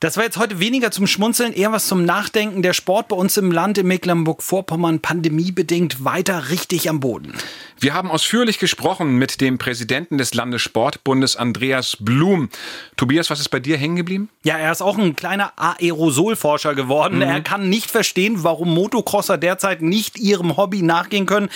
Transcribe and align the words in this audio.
Das 0.00 0.18
war 0.18 0.24
jetzt 0.24 0.36
heute 0.36 0.60
weniger 0.60 0.90
zum 0.90 1.06
Schmunzeln, 1.06 1.54
eher 1.54 1.72
was 1.72 1.86
zum 1.86 2.04
Nachdenken. 2.04 2.60
Der 2.60 2.74
Sport 2.74 3.08
bei 3.08 3.16
uns 3.16 3.36
im 3.38 3.50
Land 3.50 3.78
in 3.78 3.86
Mecklenburg-Vorpommern 3.86 5.00
pandemiebedingt 5.00 6.04
weiter 6.04 6.50
richtig 6.50 6.90
am 6.90 7.00
Boden. 7.00 7.32
Wir 7.78 7.94
haben 7.94 8.10
ausführlich 8.10 8.58
gesprochen 8.58 9.16
mit 9.16 9.40
dem 9.40 9.58
Präsidenten 9.58 10.18
des 10.18 10.34
Landessportbundes 10.34 11.36
Andreas 11.36 11.96
Blum. 12.00 12.50
Tobias, 12.96 13.30
was 13.30 13.40
ist 13.40 13.48
bei 13.48 13.60
dir 13.60 13.76
hängen 13.76 13.96
geblieben? 13.96 14.28
Ja, 14.44 14.58
er 14.58 14.72
ist 14.72 14.82
auch 14.82 14.98
ein 14.98 15.16
kleiner 15.16 15.52
Aerosolforscher 15.56 16.74
geworden. 16.74 17.16
Mhm. 17.16 17.22
Er 17.22 17.40
kann 17.40 17.68
nicht 17.68 17.90
verstehen, 17.90 18.42
warum 18.44 18.74
Motocrosser 18.74 19.38
derzeit 19.38 19.80
nicht 19.82 20.18
ihrem 20.18 20.56
Hobby 20.58 20.82
nachgehen 20.82 21.26
können. 21.26 21.48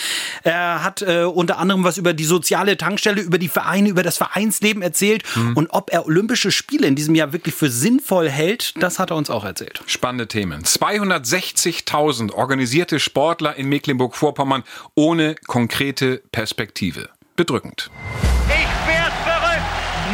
Er 0.43 0.83
hat 0.83 1.01
äh, 1.03 1.23
unter 1.23 1.59
anderem 1.59 1.83
was 1.83 1.97
über 1.97 2.13
die 2.13 2.23
soziale 2.23 2.77
Tankstelle, 2.77 3.21
über 3.21 3.37
die 3.37 3.47
Vereine, 3.47 3.89
über 3.89 4.03
das 4.03 4.17
Vereinsleben 4.17 4.81
erzählt 4.81 5.23
mhm. 5.35 5.57
und 5.57 5.67
ob 5.71 5.91
er 5.91 6.05
Olympische 6.05 6.51
Spiele 6.51 6.87
in 6.87 6.95
diesem 6.95 7.15
Jahr 7.15 7.33
wirklich 7.33 7.55
für 7.55 7.69
sinnvoll 7.69 8.30
hält, 8.31 8.81
das 8.81 8.97
hat 8.99 9.11
er 9.11 9.17
uns 9.17 9.29
auch 9.29 9.43
erzählt. 9.43 9.81
Spannende 9.85 10.27
Themen. 10.27 10.63
260.000 10.63 12.33
organisierte 12.33 12.99
Sportler 12.99 13.55
in 13.55 13.69
Mecklenburg-Vorpommern 13.69 14.63
ohne 14.95 15.35
konkrete 15.47 16.23
Perspektive. 16.31 17.09
Bedrückend. 17.35 17.91
Ich 18.47 18.87
werd 18.87 19.13
verrückt! 19.23 19.61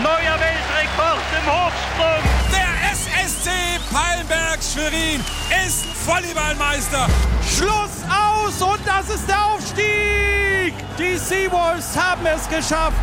Neuer 0.04 0.40
Weltrekord 0.40 1.24
im 1.40 1.46
Hochsprung! 1.52 2.24
Der 2.52 2.92
SSC 2.92 3.50
Palmberg 3.92 4.60
Schwerin 4.62 5.22
ist 5.66 5.86
Volleyballmeister! 6.06 7.08
Schluss 7.48 8.04
aus 8.10 8.62
und 8.62 8.80
das 8.86 9.10
ist 9.10 9.28
der 9.28 9.46
Aufstieg! 9.46 10.74
Die 10.98 11.18
Seawolves 11.18 11.96
haben 11.98 12.26
es 12.26 12.48
geschafft! 12.50 12.98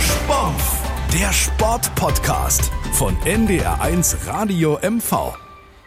Sponsor 0.00 0.79
der 1.12 1.32
Sportpodcast 1.32 2.70
von 2.92 3.16
NDR1 3.24 4.28
Radio 4.28 4.78
MV. 4.80 5.34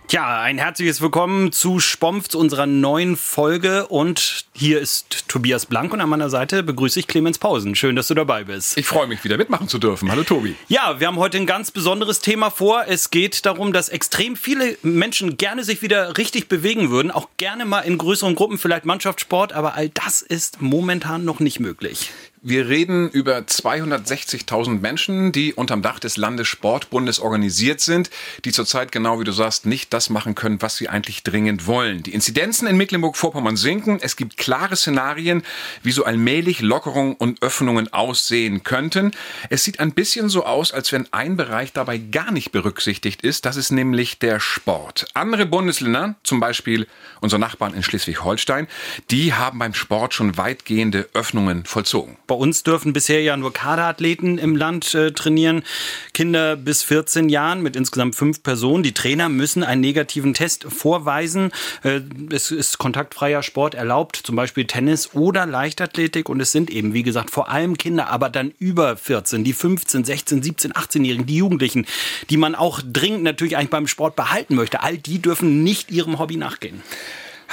Tja, 0.08 0.41
ein 0.41 0.58
herzliches 0.58 1.00
Willkommen 1.00 1.54
zu 1.54 1.80
Spompf, 1.80 2.27
zu 2.27 2.40
unserer 2.40 2.66
neuen 2.66 3.16
Folge. 3.16 3.88
Und 3.88 4.45
hier 4.53 4.81
ist 4.81 5.30
Tobias 5.30 5.66
Blank 5.66 5.94
und 5.94 6.02
an 6.02 6.09
meiner 6.09 6.30
Seite 6.30 6.61
begrüße 6.61 7.00
ich 7.00 7.08
Clemens 7.08 7.38
Pausen. 7.38 7.73
Schön, 7.75 7.95
dass 7.95 8.08
du 8.08 8.16
dabei 8.16 8.44
bist. 8.44 8.78
Ich 8.78 8.86
freue 8.86 9.08
mich, 9.08 9.23
wieder 9.23 9.38
mitmachen 9.38 9.70
zu 9.70 9.80
dürfen. 9.80 10.11
Hallo 10.11 10.23
Tobi. 10.23 10.56
Ja, 10.67 11.00
wir 11.00 11.08
haben 11.08 11.17
heute 11.17 11.38
ein 11.38 11.45
ganz 11.45 11.72
besonderes 11.72 12.20
Thema 12.20 12.50
vor. 12.50 12.83
Es 12.88 13.09
geht 13.09 13.45
darum, 13.45 13.72
dass 13.72 13.88
extrem 13.88 14.36
viele 14.36 14.78
Menschen 14.81 15.38
gerne 15.38 15.64
sich 15.64 15.81
wieder 15.81 16.17
richtig 16.17 16.50
bewegen 16.50 16.89
würden. 16.89 17.11
Auch 17.11 17.30
gerne 17.38 17.64
mal 17.64 17.80
in 17.80 17.98
größeren 17.98 18.36
Gruppen, 18.36 18.58
vielleicht 18.58 18.83
Mannschaftssport. 18.83 19.53
Aber 19.53 19.76
all 19.76 19.88
das 19.88 20.22
ist 20.22 20.61
momentan 20.61 21.23
noch 21.23 21.39
nicht 21.39 21.61
möglich. 21.61 22.11
Wir 22.45 22.67
reden 22.67 23.09
über 23.09 23.38
260.000 23.38 24.81
Menschen, 24.81 25.31
die 25.31 25.53
unterm 25.53 25.81
Dach 25.81 25.99
des 25.99 26.17
Landessportbundes 26.17 27.22
organisiert 27.22 27.80
sind, 27.80 28.09
die 28.44 28.52
zurzeit 28.52 28.91
genau 28.91 29.17
wie 29.22 29.23
du 29.23 29.31
sagst 29.31 29.66
nicht 29.66 29.94
das 29.94 30.09
machen 30.09 30.36
können, 30.36 30.61
was 30.61 30.75
sie 30.75 30.89
eigentlich 30.89 31.23
dringend 31.23 31.67
wollen. 31.67 32.03
Die 32.03 32.14
Inzidenzen 32.14 32.67
in 32.67 32.75
Mecklenburg-Vorpommern 32.75 33.55
sinken. 33.55 33.97
Es 34.02 34.17
gibt 34.17 34.36
klare 34.36 34.75
Szenarien, 34.75 35.44
wie 35.83 35.94
so 35.94 36.03
allmählich 36.03 36.59
Lockerungen 36.59 37.16
und 37.16 37.41
Öffnungen 37.41 37.94
aussehen 37.94 38.66
könnten. 38.66 39.11
Es 39.49 39.64
sieht 39.64 39.80
ein 39.80 39.94
bisschen 39.94 40.27
so 40.27 40.44
aus, 40.44 40.73
als 40.73 40.91
wenn 40.91 41.08
ein 41.14 41.38
Bereich 41.38 41.71
dabei 41.71 41.97
gar 41.97 42.33
nicht 42.33 42.52
berücksichtigt 42.52 43.21
ist. 43.21 43.45
Das 43.45 43.55
ist 43.55 43.71
nämlich 43.71 44.19
der 44.19 44.41
Sport. 44.41 45.05
Andere 45.14 45.45
Bundesländer, 45.45 46.16
zum 46.23 46.41
Beispiel 46.41 46.88
unsere 47.21 47.39
Nachbarn 47.39 47.73
in 47.73 47.83
Schleswig-Holstein, 47.83 48.67
die 49.11 49.33
haben 49.33 49.59
beim 49.59 49.73
Sport 49.73 50.14
schon 50.14 50.36
weitgehende 50.36 51.08
Öffnungen 51.14 51.64
vollzogen. 51.64 52.17
Bei 52.34 52.39
uns 52.39 52.64
dürfen 52.64 52.94
bisher 52.94 53.22
ja 53.22 53.38
nur 53.38 53.53
Kaderathleten 53.53 54.39
im 54.39 54.56
Land 54.56 54.95
äh, 54.95 55.12
trainieren. 55.12 55.62
Kinder 56.16 56.56
bis 56.56 56.81
14 56.81 57.30
Jahren 57.30 57.62
mit 57.62 57.76
insgesamt 57.76 58.16
fünf 58.16 58.42
Personen. 58.42 58.81
Die 58.81 58.95
Trainer 58.95 59.30
müssen 59.30 59.64
einen 59.64 59.81
negativen 59.81 60.34
Test 60.34 60.64
vorweisen. 60.64 61.52
Äh, 61.84 62.02
es 62.31 62.50
ist 62.50 62.80
kontaktfreier 62.80 63.44
Sport 63.44 63.76
erlaubt, 63.76 64.16
zum 64.16 64.36
Beispiel 64.36 64.66
Tennis 64.66 65.14
oder 65.14 65.45
Leichtathletik. 65.45 66.28
Und 66.28 66.39
es 66.39 66.52
sind 66.52 66.72
eben, 66.72 66.95
wie 66.95 67.04
gesagt, 67.04 67.30
vor 67.30 67.49
allem 67.49 67.77
Kinder, 67.77 68.08
aber 68.08 68.32
dann 68.32 68.52
über 68.58 68.98
14, 68.98 69.44
die 69.44 69.54
15, 69.54 70.04
16, 70.04 70.42
17, 70.42 70.73
18-Jährigen, 70.73 71.27
die 71.27 71.38
Jugendlichen, 71.38 71.86
die 72.32 72.38
man 72.38 72.55
auch 72.55 72.82
dringend 72.83 73.21
natürlich 73.21 73.58
eigentlich 73.58 73.70
beim 73.70 73.86
Sport 73.86 74.15
behalten 74.15 74.55
möchte. 74.55 74.82
All 74.82 74.98
die 74.98 75.21
dürfen 75.21 75.61
nicht 75.61 75.92
ihrem 75.92 76.17
Hobby 76.17 76.38
nachgehen 76.38 76.82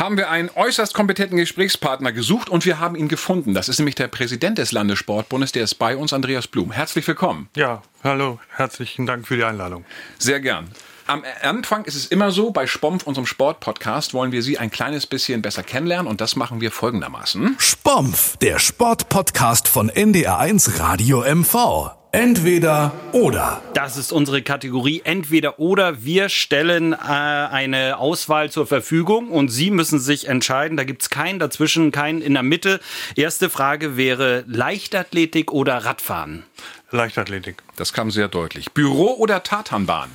haben 0.01 0.17
wir 0.17 0.31
einen 0.31 0.49
äußerst 0.55 0.95
kompetenten 0.95 1.37
Gesprächspartner 1.37 2.11
gesucht 2.11 2.49
und 2.49 2.65
wir 2.65 2.81
haben 2.81 2.97
ihn 2.97 3.07
gefunden. 3.07 3.53
Das 3.53 3.69
ist 3.69 3.79
nämlich 3.79 3.95
der 3.95 4.09
Präsident 4.09 4.57
des 4.57 4.73
Landessportbundes, 4.73 5.53
der 5.53 5.65
ist 5.65 5.75
bei 5.75 5.95
uns, 5.95 6.15
Andreas 6.15 6.49
Blum. 6.49 6.73
Herzlich 6.73 7.07
willkommen. 7.07 7.51
Ja, 7.55 7.83
hallo, 8.03 8.41
herzlichen 8.49 9.05
Dank 9.05 9.29
für 9.29 9.37
die 9.37 9.45
Einladung. 9.45 9.85
Sehr 10.19 10.41
gern. 10.41 10.71
Am 11.07 11.23
Anfang 11.43 11.85
ist 11.85 11.97
es 11.97 12.07
immer 12.07 12.31
so, 12.31 12.51
bei 12.51 12.67
Spompf, 12.67 13.03
unserem 13.03 13.27
Sportpodcast, 13.27 14.15
wollen 14.15 14.33
wir 14.33 14.43
Sie 14.43 14.57
ein 14.57 14.71
kleines 14.71 15.07
bisschen 15.07 15.43
besser 15.43 15.63
kennenlernen 15.63 16.11
und 16.11 16.21
das 16.23 16.35
machen 16.35 16.63
wir 16.63 16.71
folgendermaßen. 16.71 17.57
Spompf, 17.59 18.39
der 18.39 18.59
Sportpodcast 18.59 19.69
von 19.69 19.91
NDR1 19.91 20.79
Radio 20.79 21.23
MV. 21.23 22.00
Entweder 22.13 22.93
oder. 23.13 23.63
Das 23.73 23.97
ist 23.97 24.11
unsere 24.11 24.43
Kategorie 24.43 25.03
Entweder 25.05 25.61
oder. 25.61 26.03
Wir 26.03 26.29
stellen 26.29 26.93
äh, 26.93 26.97
eine 26.97 27.99
Auswahl 27.99 28.51
zur 28.51 28.67
Verfügung 28.67 29.29
und 29.31 29.49
Sie 29.49 29.71
müssen 29.71 30.01
sich 30.01 30.27
entscheiden. 30.27 30.77
Da 30.77 30.83
gibt 30.83 31.03
es 31.03 31.11
keinen 31.11 31.39
dazwischen, 31.39 31.93
keinen 31.93 32.21
in 32.21 32.35
der 32.35 32.43
Mitte. 32.43 32.81
Erste 33.15 33.49
Frage 33.49 33.97
wäre 33.97 34.43
Leichtathletik 34.49 35.53
oder 35.53 35.85
Radfahren? 35.85 36.43
Leichtathletik. 36.91 37.63
Das 37.77 37.93
kam 37.93 38.11
sehr 38.11 38.27
deutlich. 38.27 38.73
Büro 38.73 39.15
oder 39.15 39.45
Tatanbahn? 39.45 40.11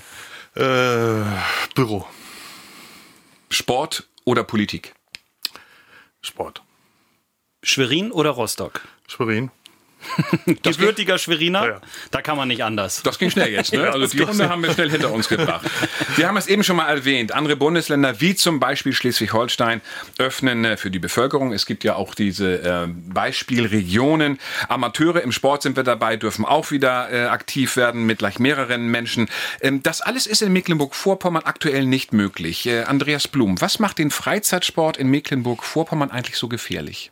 Äh, 0.56 1.24
Büro. 1.76 2.06
Sport 3.50 4.06
oder 4.26 4.44
Politik? 4.44 4.94
Sport. 6.22 6.62
Schwerin 7.64 8.12
oder 8.12 8.32
Rostock? 8.32 8.82
Schwerin. 9.08 9.50
Gebürtiger 10.64 11.18
Schweriner, 11.18 11.66
ja. 11.66 11.82
da 12.12 12.22
kann 12.22 12.38
man 12.38 12.48
nicht 12.48 12.64
anders. 12.64 13.02
Das 13.04 13.20
ging 13.20 13.30
schnell 13.30 13.52
jetzt. 13.52 13.74
Ne? 13.74 13.90
Also 13.92 14.08
die 14.08 14.24
Runde 14.24 14.50
haben 14.50 14.64
wir 14.64 14.72
schnell 14.74 14.90
hinter 14.90 15.12
uns 15.12 15.28
gebracht. 15.28 15.66
Wir 16.16 16.28
haben 16.28 16.38
es 16.38 16.48
eben 16.48 16.64
schon 16.64 16.78
mal 16.78 16.88
erwähnt. 16.88 17.34
Andere 17.34 17.56
Bundesländer 17.56 18.22
wie 18.22 18.36
zum 18.36 18.60
Beispiel 18.60 18.94
Schleswig-Holstein 18.94 19.82
öffnen 20.18 20.66
äh, 20.66 20.78
für 20.78 20.92
die 20.92 21.00
Bevölkerung. 21.00 21.52
Es 21.52 21.66
gibt 21.66 21.84
ja 21.84 21.96
auch 21.96 22.16
diese 22.16 22.62
äh, 22.62 22.88
Beispielregionen. 22.88 24.40
Amateure 24.70 25.22
im 25.22 25.32
Sport 25.32 25.64
sind 25.64 25.76
wir 25.76 25.84
dabei, 25.84 26.16
dürfen 26.16 26.46
auch 26.46 26.72
wieder 26.72 27.12
äh, 27.12 27.26
aktiv 27.26 27.76
werden 27.76 28.06
mit 28.06 28.20
gleich 28.20 28.40
mehreren 28.40 28.88
Menschen. 28.88 29.28
Ähm, 29.62 29.84
das 29.84 30.02
alles 30.02 30.28
ist 30.28 30.42
in 30.42 30.54
Mecklenburg-Vorpommern 30.54 31.44
aktuell 31.44 31.86
nicht 31.86 32.14
möglich. 32.14 32.66
Äh, 32.66 32.84
Andreas 32.84 33.28
Blum, 33.28 33.60
was 33.62 33.80
macht 33.80 33.98
den 33.98 34.12
Freizeitsport 34.12 34.98
in 34.98 35.10
Mecklenburg-Vorpommern 35.10 36.12
eigentlich 36.12 36.38
so 36.38 36.48
gefährlich? 36.48 37.12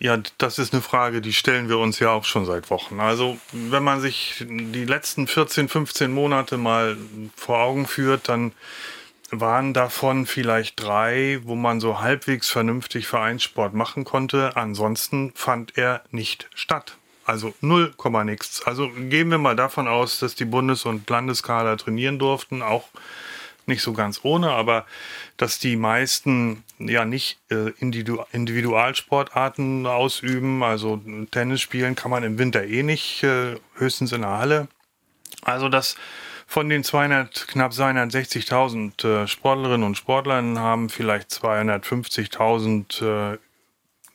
Ja, 0.00 0.18
das 0.38 0.58
ist 0.58 0.72
eine 0.72 0.82
Frage, 0.82 1.20
die 1.20 1.32
stellen 1.32 1.68
wir 1.68 1.78
uns 1.78 2.00
ja 2.00 2.10
auch 2.10 2.24
schon 2.24 2.46
seit 2.46 2.68
Wochen. 2.70 2.98
Also, 2.98 3.38
wenn 3.52 3.84
man 3.84 4.00
sich 4.00 4.44
die 4.46 4.84
letzten 4.84 5.28
14, 5.28 5.68
15 5.68 6.10
Monate 6.10 6.56
mal 6.56 6.96
vor 7.36 7.60
Augen 7.60 7.86
führt, 7.86 8.28
dann 8.28 8.52
waren 9.30 9.72
davon 9.72 10.26
vielleicht 10.26 10.82
drei, 10.82 11.40
wo 11.44 11.54
man 11.54 11.80
so 11.80 12.00
halbwegs 12.00 12.50
vernünftig 12.50 13.06
Vereinssport 13.06 13.74
machen 13.74 14.04
konnte. 14.04 14.56
Ansonsten 14.56 15.32
fand 15.34 15.78
er 15.78 16.02
nicht 16.10 16.48
statt. 16.54 16.96
Also 17.24 17.54
0, 17.60 17.94
nichts. 18.24 18.62
Also 18.64 18.90
gehen 18.90 19.30
wir 19.30 19.38
mal 19.38 19.56
davon 19.56 19.88
aus, 19.88 20.18
dass 20.18 20.34
die 20.34 20.44
Bundes- 20.44 20.84
und 20.84 21.08
Landeskader 21.08 21.76
trainieren 21.76 22.18
durften, 22.18 22.62
auch 22.62 22.88
nicht 23.66 23.82
so 23.82 23.92
ganz 23.92 24.20
ohne, 24.22 24.50
aber 24.50 24.86
dass 25.36 25.58
die 25.58 25.76
meisten 25.76 26.64
ja 26.78 27.04
nicht 27.04 27.38
äh, 27.50 27.70
Individualsportarten 27.80 29.86
ausüben. 29.86 30.62
Also 30.62 31.00
Tennis 31.30 31.60
spielen 31.60 31.94
kann 31.94 32.10
man 32.10 32.24
im 32.24 32.38
Winter 32.38 32.64
eh 32.64 32.82
nicht, 32.82 33.22
äh, 33.22 33.56
höchstens 33.76 34.12
in 34.12 34.22
der 34.22 34.30
Halle. 34.30 34.68
Also 35.42 35.68
dass 35.68 35.96
von 36.46 36.68
den 36.68 36.84
200, 36.84 37.48
knapp 37.48 37.72
260.000 37.72 39.24
äh, 39.24 39.26
Sportlerinnen 39.26 39.86
und 39.86 39.96
Sportlern 39.96 40.58
haben 40.58 40.88
vielleicht 40.88 41.30
250.000 41.30 43.34
äh, 43.34 43.38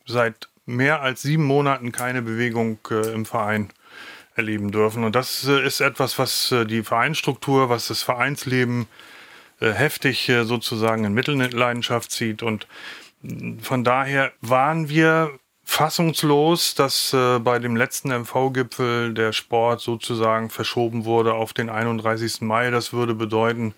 seit 0.06 0.48
mehr 0.64 1.02
als 1.02 1.22
sieben 1.22 1.44
Monaten 1.44 1.92
keine 1.92 2.22
Bewegung 2.22 2.78
äh, 2.90 3.12
im 3.12 3.26
Verein 3.26 3.70
erleben 4.36 4.70
dürfen. 4.70 5.04
Und 5.04 5.16
das 5.16 5.46
äh, 5.46 5.66
ist 5.66 5.80
etwas, 5.80 6.18
was 6.18 6.54
die 6.68 6.82
Vereinsstruktur, 6.82 7.68
was 7.68 7.88
das 7.88 8.02
Vereinsleben 8.02 8.82
äh, 8.82 8.86
heftig 9.60 10.28
äh, 10.28 10.44
sozusagen 10.44 11.04
in 11.04 11.14
Mittelleidenschaft 11.14 12.10
zieht. 12.10 12.42
Und 12.42 12.66
von 13.60 13.84
daher 13.84 14.32
waren 14.40 14.88
wir 14.88 15.30
fassungslos, 15.64 16.74
dass 16.74 17.12
äh, 17.12 17.38
bei 17.38 17.58
dem 17.58 17.76
letzten 17.76 18.10
MV-Gipfel 18.10 19.14
der 19.14 19.32
Sport 19.32 19.80
sozusagen 19.80 20.50
verschoben 20.50 21.04
wurde 21.04 21.34
auf 21.34 21.52
den 21.52 21.70
31. 21.70 22.40
Mai. 22.40 22.70
Das 22.70 22.92
würde 22.92 23.14
bedeuten, 23.14 23.74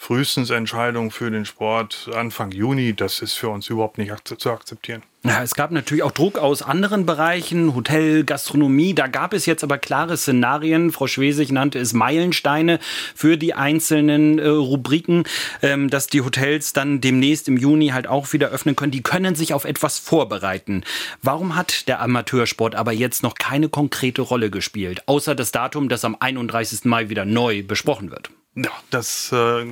frühestens 0.00 0.48
Entscheidung 0.48 1.10
für 1.10 1.30
den 1.30 1.44
Sport 1.44 2.08
Anfang 2.14 2.52
Juni. 2.52 2.94
Das 2.94 3.20
ist 3.20 3.34
für 3.34 3.50
uns 3.50 3.68
überhaupt 3.68 3.98
nicht 3.98 4.10
zu 4.40 4.50
akzeptieren. 4.50 5.02
Ja, 5.22 5.42
es 5.42 5.54
gab 5.54 5.72
natürlich 5.72 6.02
auch 6.02 6.10
Druck 6.10 6.38
aus 6.38 6.62
anderen 6.62 7.04
Bereichen, 7.04 7.74
Hotel, 7.74 8.24
Gastronomie. 8.24 8.94
Da 8.94 9.08
gab 9.08 9.34
es 9.34 9.44
jetzt 9.44 9.62
aber 9.62 9.76
klare 9.76 10.16
Szenarien. 10.16 10.90
Frau 10.90 11.06
Schwesig 11.06 11.52
nannte 11.52 11.78
es 11.78 11.92
Meilensteine 11.92 12.78
für 13.14 13.36
die 13.36 13.52
einzelnen 13.52 14.38
äh, 14.38 14.48
Rubriken, 14.48 15.24
ähm, 15.60 15.90
dass 15.90 16.06
die 16.06 16.22
Hotels 16.22 16.72
dann 16.72 17.02
demnächst 17.02 17.46
im 17.48 17.58
Juni 17.58 17.88
halt 17.88 18.06
auch 18.06 18.32
wieder 18.32 18.48
öffnen 18.48 18.76
können. 18.76 18.92
Die 18.92 19.02
können 19.02 19.34
sich 19.34 19.52
auf 19.52 19.66
etwas 19.66 19.98
vorbereiten. 19.98 20.82
Warum 21.20 21.56
hat 21.56 21.88
der 21.88 22.00
Amateursport 22.00 22.74
aber 22.74 22.92
jetzt 22.92 23.22
noch 23.22 23.34
keine 23.34 23.68
konkrete 23.68 24.22
Rolle 24.22 24.48
gespielt, 24.48 25.06
außer 25.06 25.34
das 25.34 25.52
Datum, 25.52 25.90
das 25.90 26.06
am 26.06 26.16
31. 26.18 26.86
Mai 26.86 27.10
wieder 27.10 27.26
neu 27.26 27.62
besprochen 27.62 28.10
wird? 28.10 28.30
Ja, 28.56 28.70
das 28.90 29.30
äh, 29.32 29.64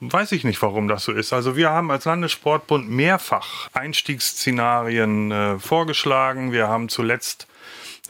weiß 0.00 0.32
ich 0.32 0.44
nicht, 0.44 0.60
warum 0.60 0.88
das 0.88 1.04
so 1.04 1.12
ist. 1.12 1.32
Also 1.32 1.56
wir 1.56 1.70
haben 1.70 1.90
als 1.90 2.04
Landessportbund 2.04 2.88
mehrfach 2.88 3.68
Einstiegsszenarien 3.72 5.32
äh, 5.32 5.58
vorgeschlagen. 5.58 6.52
Wir 6.52 6.68
haben 6.68 6.90
zuletzt 6.90 7.48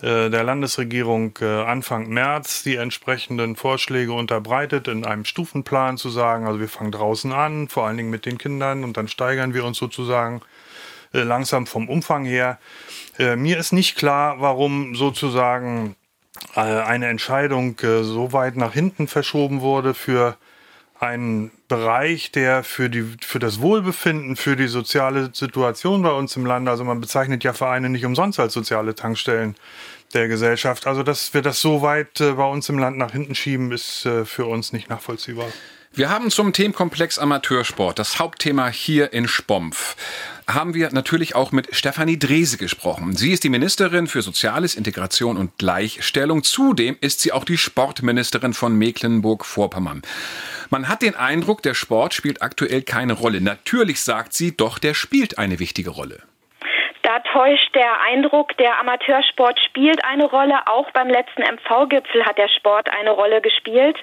äh, 0.03 0.29
der 0.29 0.43
Landesregierung 0.43 1.39
äh, 1.41 1.63
Anfang 1.63 2.09
März 2.09 2.65
die 2.65 2.75
entsprechenden 2.75 3.55
Vorschläge 3.55 4.13
unterbreitet, 4.13 4.89
in 4.89 5.07
einem 5.07 5.25
Stufenplan 5.25 5.97
zu 5.97 6.11
sagen, 6.11 6.47
also 6.47 6.59
wir 6.59 6.69
fangen 6.69 6.93
draußen 6.93 7.33
an, 7.33 7.69
vor 7.69 7.87
allen 7.87 7.97
Dingen 7.97 8.11
mit 8.11 8.27
den 8.27 8.37
Kindern, 8.37 8.83
und 8.83 8.97
dann 8.97 9.07
steigern 9.07 9.55
wir 9.55 9.65
uns 9.65 9.79
sozusagen 9.79 10.43
äh, 11.15 11.23
langsam 11.23 11.67
vom 11.67 11.89
Umfang 11.89 12.25
her. 12.25 12.59
Äh, 13.19 13.37
mir 13.37 13.59
ist 13.59 13.73
nicht 13.73 13.97
klar, 13.97 14.41
warum 14.41 14.97
sozusagen 14.97 15.95
eine 16.55 17.09
Entscheidung 17.09 17.79
äh, 17.81 18.03
so 18.03 18.33
weit 18.33 18.57
nach 18.57 18.73
hinten 18.73 19.09
verschoben 19.09 19.61
wurde 19.61 19.95
für 19.95 20.37
einen 20.99 21.51
Bereich, 21.69 22.33
der 22.33 22.65
für, 22.65 22.89
die, 22.89 23.05
für 23.21 23.39
das 23.39 23.61
Wohlbefinden, 23.61 24.37
für 24.37 24.57
die 24.57 24.69
soziale 24.69 25.31
Situation 25.35 26.03
bei 26.03 26.13
uns 26.13 26.35
im 26.37 26.47
Land, 26.47 26.69
also 26.69 26.85
man 26.85 27.01
bezeichnet 27.01 27.45
ja 27.45 27.53
Vereine 27.53 27.91
nicht 27.91 28.07
umsonst 28.07 28.41
als 28.41 28.55
soziale 28.55 28.95
Tankstellen 28.95 29.57
der 30.15 30.29
Gesellschaft. 30.29 30.87
Also, 30.87 31.03
dass 31.03 31.35
wir 31.35 31.43
das 31.43 31.61
so 31.61 31.83
weit 31.83 32.21
äh, 32.21 32.33
bei 32.33 32.47
uns 32.47 32.69
im 32.69 32.79
Land 32.79 32.97
nach 32.97 33.13
hinten 33.13 33.35
schieben, 33.35 33.73
ist 33.73 34.09
für 34.25 34.47
uns 34.47 34.73
nicht 34.73 34.89
nachvollziehbar. 34.89 35.49
Wir 35.97 36.11
haben 36.11 36.31
zum 36.31 36.53
Themenkomplex 36.53 37.19
Amateursport, 37.19 37.99
das 37.99 38.19
Hauptthema 38.19 38.69
hier 38.69 39.15
in 39.15 39.27
Spompf, 39.27 39.97
haben 40.47 40.75
wir 40.75 40.91
natürlich 40.93 41.35
auch 41.35 41.53
mit 41.53 41.75
Stefanie 41.75 42.19
Drese 42.19 42.59
gesprochen. 42.59 43.17
Sie 43.17 43.33
ist 43.33 43.45
die 43.45 43.49
Ministerin 43.49 44.07
für 44.07 44.21
Soziales, 44.21 44.75
Integration 44.75 45.39
und 45.39 45.57
Gleichstellung. 45.57 46.45
Zudem 46.45 46.99
ist 47.01 47.23
sie 47.23 47.33
auch 47.33 47.45
die 47.45 47.57
Sportministerin 47.57 48.53
von 48.53 48.77
Mecklenburg-Vorpommern. 48.77 50.03
Man 50.69 50.87
hat 50.87 51.01
den 51.01 51.15
Eindruck, 51.15 51.63
der 51.63 51.73
Sport 51.73 52.13
spielt 52.13 52.43
aktuell 52.43 52.83
keine 52.83 53.15
Rolle. 53.15 53.41
Natürlich 53.41 54.03
sagt 54.03 54.35
sie, 54.35 54.55
doch 54.55 54.79
der 54.79 54.93
spielt 54.93 55.39
eine 55.39 55.59
wichtige 55.61 55.89
Rolle. 55.89 56.21
Täuscht 57.23 57.75
der 57.75 58.01
Eindruck, 58.01 58.57
der 58.57 58.79
Amateursport 58.81 59.59
spielt 59.61 60.05
eine 60.05 60.25
Rolle. 60.25 60.67
Auch 60.67 60.91
beim 60.91 61.09
letzten 61.09 61.43
MV-Gipfel 61.43 62.25
hat 62.25 62.39
der 62.39 62.49
Sport 62.49 62.89
eine 62.91 63.11
Rolle 63.11 63.41
gespielt. 63.41 63.97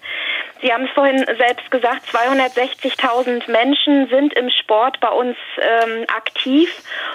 Sie 0.62 0.72
haben 0.72 0.86
es 0.86 0.92
vorhin 0.92 1.26
selbst 1.26 1.70
gesagt, 1.72 2.04
260.000 2.08 3.52
Menschen 3.52 4.08
sind 4.08 4.34
im 4.34 4.50
Sport 4.50 5.00
bei 5.02 5.10
uns 5.10 5.36
ähm, 5.60 6.06
aktiv. 6.08 6.70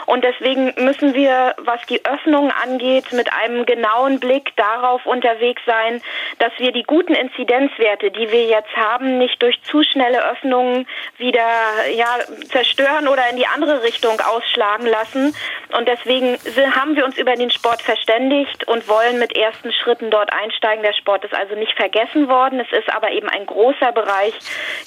Und 0.05 0.23
deswegen 0.23 0.75
müssen 0.77 1.15
wir, 1.15 1.55
was 1.57 1.81
die 1.87 2.05
Öffnung 2.05 2.51
angeht, 2.51 3.13
mit 3.13 3.33
einem 3.33 3.65
genauen 3.65 4.21
Blick 4.21 4.55
darauf 4.57 5.07
unterwegs 5.07 5.63
sein, 5.65 6.03
dass 6.39 6.53
wir 6.59 6.73
die 6.73 6.83
guten 6.83 7.15
Inzidenzwerte, 7.15 8.11
die 8.11 8.31
wir 8.31 8.45
jetzt 8.45 8.77
haben, 8.77 9.17
nicht 9.17 9.41
durch 9.43 9.63
zu 9.63 9.83
schnelle 9.83 10.23
Öffnungen 10.31 10.87
wieder 11.17 11.49
ja, 11.95 12.19
zerstören 12.51 13.09
oder 13.09 13.31
in 13.31 13.37
die 13.37 13.47
andere 13.47 13.83
Richtung 13.83 14.21
ausschlagen 14.21 14.87
lassen. 14.87 15.35
Und 15.77 15.88
deswegen 15.89 16.39
haben 16.77 16.97
wir 16.97 17.05
uns 17.05 17.17
über 17.17 17.35
den 17.35 17.51
Sport 17.51 17.81
verständigt 17.83 18.69
und 18.69 18.87
wollen 18.89 19.19
mit 19.19 19.37
ersten 19.37 19.73
Schritten 19.73 20.11
dort 20.11 20.33
einsteigen. 20.33 20.83
Der 20.83 20.93
Sport 20.93 21.25
ist 21.25 21.35
also 21.35 21.55
nicht 21.55 21.73
vergessen 21.73 22.29
worden. 22.29 22.61
Es 22.61 22.71
ist 22.79 22.93
aber 22.95 23.11
eben 23.11 23.29
ein 23.29 23.47
großer 23.47 23.93
Bereich, 23.93 24.35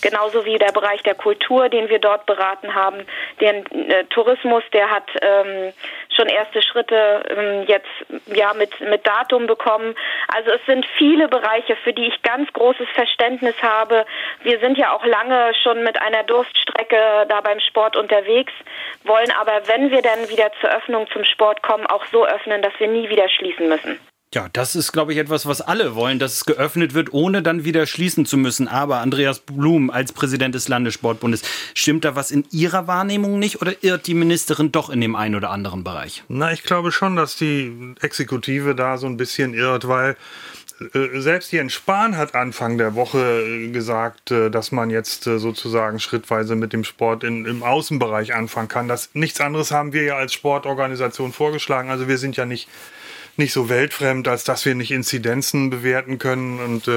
genauso 0.01 0.45
wie 0.45 0.57
der 0.57 0.71
Bereich 0.71 1.01
der 1.03 1.15
Kultur, 1.15 1.69
den 1.69 1.89
wir 1.89 1.99
dort 1.99 2.25
beraten 2.25 2.75
haben. 2.75 3.05
Den 3.39 3.65
äh, 3.89 4.05
Tourismus, 4.05 4.63
der 4.71 4.91
hat 4.91 5.09
ähm, 5.21 5.73
schon 6.15 6.27
erste 6.27 6.61
Schritte 6.61 7.23
ähm, 7.29 7.65
jetzt 7.67 7.87
ja 8.27 8.53
mit, 8.53 8.79
mit 8.81 9.05
Datum 9.05 9.47
bekommen. 9.47 9.95
Also 10.27 10.51
es 10.51 10.65
sind 10.65 10.85
viele 10.97 11.27
Bereiche, 11.27 11.75
für 11.77 11.93
die 11.93 12.07
ich 12.07 12.21
ganz 12.21 12.51
großes 12.53 12.87
Verständnis 12.93 13.55
habe. 13.61 14.05
Wir 14.43 14.59
sind 14.59 14.77
ja 14.77 14.93
auch 14.93 15.05
lange 15.05 15.53
schon 15.63 15.83
mit 15.83 15.99
einer 16.01 16.23
Durststrecke 16.23 17.25
da 17.27 17.41
beim 17.41 17.59
Sport 17.59 17.95
unterwegs, 17.95 18.53
wollen 19.03 19.31
aber, 19.31 19.67
wenn 19.67 19.89
wir 19.89 20.01
dann 20.01 20.29
wieder 20.29 20.51
zur 20.59 20.69
Öffnung 20.91 21.07
zum 21.13 21.23
Sport 21.23 21.63
kommen, 21.63 21.85
auch 21.87 22.05
so 22.11 22.25
öffnen, 22.25 22.61
dass 22.61 22.73
wir 22.79 22.87
nie 22.87 23.09
wieder 23.09 23.29
schließen 23.29 23.69
müssen. 23.69 23.97
Ja, 24.33 24.47
das 24.53 24.75
ist, 24.75 24.93
glaube 24.93 25.11
ich, 25.11 25.19
etwas, 25.19 25.45
was 25.45 25.59
alle 25.59 25.93
wollen, 25.93 26.17
dass 26.17 26.35
es 26.35 26.45
geöffnet 26.45 26.93
wird, 26.93 27.11
ohne 27.11 27.41
dann 27.41 27.65
wieder 27.65 27.85
schließen 27.85 28.25
zu 28.25 28.37
müssen. 28.37 28.69
Aber 28.69 28.99
Andreas 28.99 29.39
Blum 29.39 29.89
als 29.89 30.13
Präsident 30.13 30.55
des 30.55 30.69
Landessportbundes, 30.69 31.43
stimmt 31.73 32.05
da 32.05 32.15
was 32.15 32.31
in 32.31 32.45
Ihrer 32.51 32.87
Wahrnehmung 32.87 33.39
nicht 33.39 33.61
oder 33.61 33.73
irrt 33.81 34.07
die 34.07 34.13
Ministerin 34.13 34.71
doch 34.71 34.89
in 34.89 35.01
dem 35.01 35.17
einen 35.17 35.35
oder 35.35 35.49
anderen 35.49 35.83
Bereich? 35.83 36.23
Na, 36.29 36.53
ich 36.53 36.63
glaube 36.63 36.93
schon, 36.93 37.17
dass 37.17 37.35
die 37.35 37.93
Exekutive 38.01 38.73
da 38.73 38.97
so 38.97 39.07
ein 39.07 39.17
bisschen 39.17 39.53
irrt, 39.53 39.89
weil 39.89 40.15
äh, 40.93 41.19
selbst 41.19 41.51
Jens 41.51 41.73
Spahn 41.73 42.17
hat 42.17 42.35
Anfang 42.35 42.77
der 42.77 42.95
Woche 42.95 43.41
äh, 43.41 43.67
gesagt, 43.69 44.31
äh, 44.31 44.49
dass 44.49 44.71
man 44.71 44.89
jetzt 44.89 45.23
sozusagen 45.23 45.99
schrittweise 45.99 46.55
mit 46.55 46.73
dem 46.73 46.83
Sport 46.83 47.23
in, 47.23 47.45
im 47.45 47.63
Außenbereich 47.63 48.33
anfangen 48.33 48.67
kann. 48.67 48.87
Das, 48.87 49.09
nichts 49.13 49.41
anderes 49.41 49.71
haben 49.71 49.93
wir 49.93 50.03
ja 50.03 50.15
als 50.15 50.33
Sportorganisation 50.33 51.33
vorgeschlagen. 51.33 51.89
Also 51.89 52.07
wir 52.07 52.17
sind 52.17 52.37
ja 52.37 52.45
nicht, 52.45 52.67
nicht 53.37 53.53
so 53.53 53.69
weltfremd, 53.69 54.27
als 54.27 54.43
dass 54.43 54.65
wir 54.65 54.75
nicht 54.75 54.91
Inzidenzen 54.91 55.69
bewerten 55.69 56.17
können 56.17 56.59
und 56.59 56.89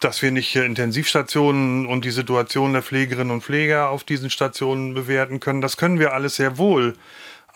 dass 0.00 0.20
wir 0.22 0.30
nicht 0.30 0.56
Intensivstationen 0.56 1.86
und 1.86 2.04
die 2.04 2.10
Situation 2.10 2.72
der 2.72 2.82
Pflegerinnen 2.82 3.30
und 3.30 3.44
Pfleger 3.44 3.90
auf 3.90 4.04
diesen 4.04 4.30
Stationen 4.30 4.94
bewerten 4.94 5.40
können. 5.40 5.60
Das 5.60 5.76
können 5.76 5.98
wir 5.98 6.12
alles 6.12 6.36
sehr 6.36 6.58
wohl. 6.58 6.94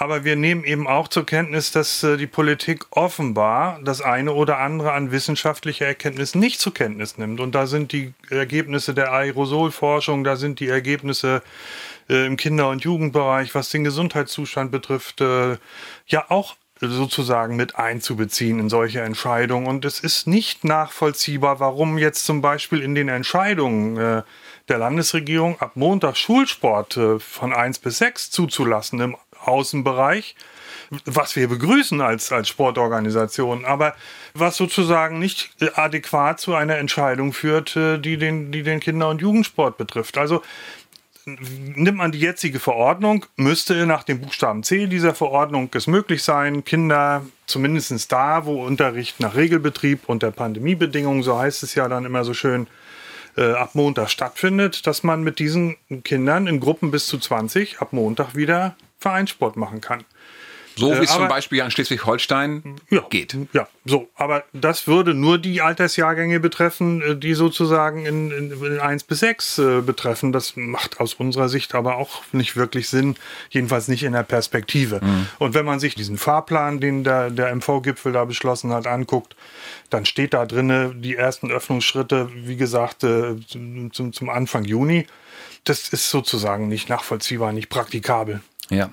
Aber 0.01 0.23
wir 0.23 0.37
nehmen 0.37 0.63
eben 0.63 0.87
auch 0.87 1.09
zur 1.09 1.27
Kenntnis, 1.27 1.73
dass 1.73 2.05
äh, 2.05 2.17
die 2.17 2.29
Politik 2.29 2.87
offenbar 2.91 3.81
das 3.83 4.01
eine 4.01 4.33
oder 4.33 4.59
andere 4.59 4.93
an 4.93 5.11
wissenschaftlicher 5.11 5.87
Erkenntnis 5.87 6.37
nicht 6.37 6.61
zur 6.61 6.73
Kenntnis 6.73 7.19
nimmt. 7.19 7.41
Und 7.41 7.57
da 7.57 7.67
sind 7.67 7.91
die 7.91 8.15
Ergebnisse 8.31 8.95
der 8.95 9.13
Aerosolforschung, 9.13 10.23
da 10.23 10.37
sind 10.37 10.61
die 10.61 10.69
Ergebnisse 10.69 11.43
äh, 12.09 12.27
im 12.27 12.37
Kinder- 12.37 12.69
und 12.69 12.85
Jugendbereich, 12.85 13.57
was 13.57 13.71
den 13.71 13.83
Gesundheitszustand 13.83 14.71
betrifft, 14.71 15.21
äh, 15.21 15.57
ja 16.07 16.27
auch 16.29 16.55
sozusagen 16.81 17.57
mit 17.57 17.75
einzubeziehen 17.77 18.61
in 18.61 18.69
solche 18.69 19.01
Entscheidungen. 19.01 19.67
Und 19.67 19.85
es 19.85 19.99
ist 19.99 20.29
nicht 20.29 20.63
nachvollziehbar, 20.63 21.59
warum 21.59 21.99
jetzt 21.99 22.25
zum 22.25 22.41
Beispiel 22.41 22.83
in 22.83 22.95
den 22.95 23.09
Entscheidungen 23.09 23.97
äh, 23.97 24.23
der 24.69 24.79
Landesregierung 24.79 25.61
ab 25.61 25.73
Montag 25.75 26.17
Schulsport 26.17 26.97
äh, 26.97 27.19
von 27.19 27.53
1 27.53 27.81
bis 27.81 27.99
6 27.99 28.31
zuzulassen 28.31 29.01
im 29.01 29.17
Außenbereich, 29.49 30.35
was 31.05 31.37
wir 31.37 31.49
begrüßen 31.49 32.01
als, 32.01 32.33
als 32.33 32.49
Sportorganisation, 32.49 33.65
aber 33.65 33.95
was 34.35 34.57
sozusagen 34.57 35.19
nicht 35.19 35.51
adäquat 35.75 36.41
zu 36.41 36.55
einer 36.55 36.79
Entscheidung 36.79 37.33
führt, 37.33 37.77
äh, 37.77 37.99
die 37.99 38.17
den, 38.17 38.53
die 38.53 38.63
den 38.63 38.81
Kinder- 38.81 39.09
und 39.09 39.21
Jugendsport 39.21 39.77
betrifft. 39.77 40.19
Also 40.19 40.43
nimmt 41.27 41.99
man 41.99 42.13
die 42.13 42.21
jetzige 42.21 42.59
Verordnung, 42.59 43.27
müsste 43.37 43.87
nach 43.87 44.03
dem 44.03 44.21
Buchstaben 44.21 44.63
C 44.63 44.87
dieser 44.87 45.15
Verordnung 45.15 45.71
es 45.75 45.87
möglich 45.87 46.23
sein, 46.23 46.65
Kinder 46.65 47.23
zumindest 47.47 48.11
da, 48.11 48.47
wo 48.47 48.65
Unterricht 48.65 49.21
nach 49.21 49.35
Regelbetrieb 49.35 50.09
unter 50.09 50.31
Pandemiebedingungen, 50.31 51.23
so 51.23 51.39
heißt 51.39 51.63
es 51.63 51.75
ja 51.75 51.89
dann 51.89 52.05
immer 52.05 52.25
so 52.25 52.35
schön, 52.35 52.67
äh, 53.37 53.53
ab 53.53 53.75
Montag 53.75 54.11
stattfindet, 54.11 54.87
dass 54.87 55.03
man 55.03 55.23
mit 55.23 55.39
diesen 55.39 55.77
Kindern 56.03 56.47
in 56.47 56.61
Gruppen 56.61 56.91
bis 56.91 57.07
zu 57.07 57.19
20 57.19 57.81
ab 57.81 57.93
Montag 57.93 58.35
wieder 58.35 58.75
Vereinssport 58.99 59.57
machen 59.57 59.81
kann. 59.81 60.05
So 60.79 60.93
wie 60.93 61.05
es 61.05 61.11
äh, 61.11 61.17
zum 61.17 61.29
Beispiel 61.29 61.61
an 61.63 61.71
Schleswig-Holstein 61.71 62.77
ja, 62.91 63.03
geht. 63.11 63.37
Ja, 63.53 63.67
so. 63.85 64.09
Aber 64.15 64.45
das 64.53 64.87
würde 64.87 65.13
nur 65.13 65.39
die 65.39 65.61
Altersjahrgänge 65.61 66.41
betreffen, 66.41 67.03
äh, 67.03 67.17
die 67.17 67.35
sozusagen 67.35 68.07
in, 68.07 68.31
in, 68.31 68.65
in 68.65 68.79
1 68.79 69.05
bis 69.05 69.21
6 69.21 69.59
äh, 69.59 69.81
betreffen. 69.81 70.33
Das 70.33 70.55
macht 70.57 71.01
aus 71.01 71.15
unserer 71.15 71.49
Sicht 71.49 71.75
aber 71.75 71.97
auch 71.97 72.23
nicht 72.33 72.57
wirklich 72.57 72.89
Sinn, 72.89 73.17
jedenfalls 73.51 73.89
nicht 73.89 74.05
in 74.05 74.13
der 74.13 74.23
Perspektive. 74.23 75.01
Mhm. 75.03 75.27
Und 75.39 75.55
wenn 75.55 75.67
man 75.67 75.81
sich 75.81 75.95
diesen 75.95 76.17
Fahrplan, 76.17 76.81
den 76.81 77.03
der, 77.03 77.31
der 77.31 77.55
MV-Gipfel 77.55 78.13
da 78.13 78.25
beschlossen 78.25 78.73
hat, 78.73 78.87
anguckt, 78.87 79.35
dann 79.91 80.05
steht 80.07 80.33
da 80.33 80.47
drin 80.47 81.03
die 81.03 81.17
ersten 81.17 81.51
Öffnungsschritte, 81.51 82.31
wie 82.35 82.57
gesagt, 82.57 83.03
äh, 83.03 83.35
zum, 83.47 84.13
zum 84.13 84.29
Anfang 84.29 84.65
Juni. 84.65 85.07
Das 85.65 85.89
ist 85.89 86.11
sozusagen 86.11 86.69
nicht 86.69 86.89
nachvollziehbar, 86.89 87.53
nicht 87.53 87.69
praktikabel. 87.69 88.41
Ja. 88.71 88.91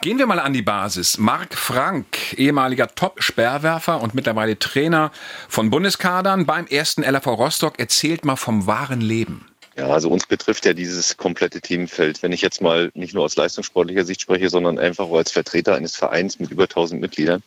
Gehen 0.00 0.18
wir 0.18 0.26
mal 0.26 0.38
an 0.38 0.52
die 0.52 0.62
Basis. 0.62 1.18
Marc 1.18 1.54
Frank, 1.54 2.34
ehemaliger 2.36 2.94
Top-Sperrwerfer 2.94 4.00
und 4.00 4.14
mittlerweile 4.14 4.58
Trainer 4.58 5.10
von 5.48 5.70
Bundeskadern 5.70 6.46
beim 6.46 6.66
ersten 6.66 7.02
LAV 7.02 7.26
Rostock, 7.26 7.78
erzählt 7.78 8.24
mal 8.24 8.36
vom 8.36 8.66
wahren 8.66 9.00
Leben. 9.00 9.46
Ja, 9.78 9.90
also 9.90 10.10
uns 10.10 10.26
betrifft 10.26 10.66
ja 10.66 10.72
dieses 10.72 11.16
komplette 11.16 11.60
Themenfeld. 11.60 12.20
Wenn 12.24 12.32
ich 12.32 12.40
jetzt 12.40 12.60
mal 12.60 12.90
nicht 12.94 13.14
nur 13.14 13.22
aus 13.22 13.36
leistungssportlicher 13.36 14.04
Sicht 14.04 14.20
spreche, 14.20 14.50
sondern 14.50 14.76
einfach 14.76 15.04
auch 15.04 15.18
als 15.18 15.30
Vertreter 15.30 15.76
eines 15.76 15.94
Vereins 15.94 16.40
mit 16.40 16.50
über 16.50 16.64
1000 16.64 17.00
Mitgliedern. 17.00 17.44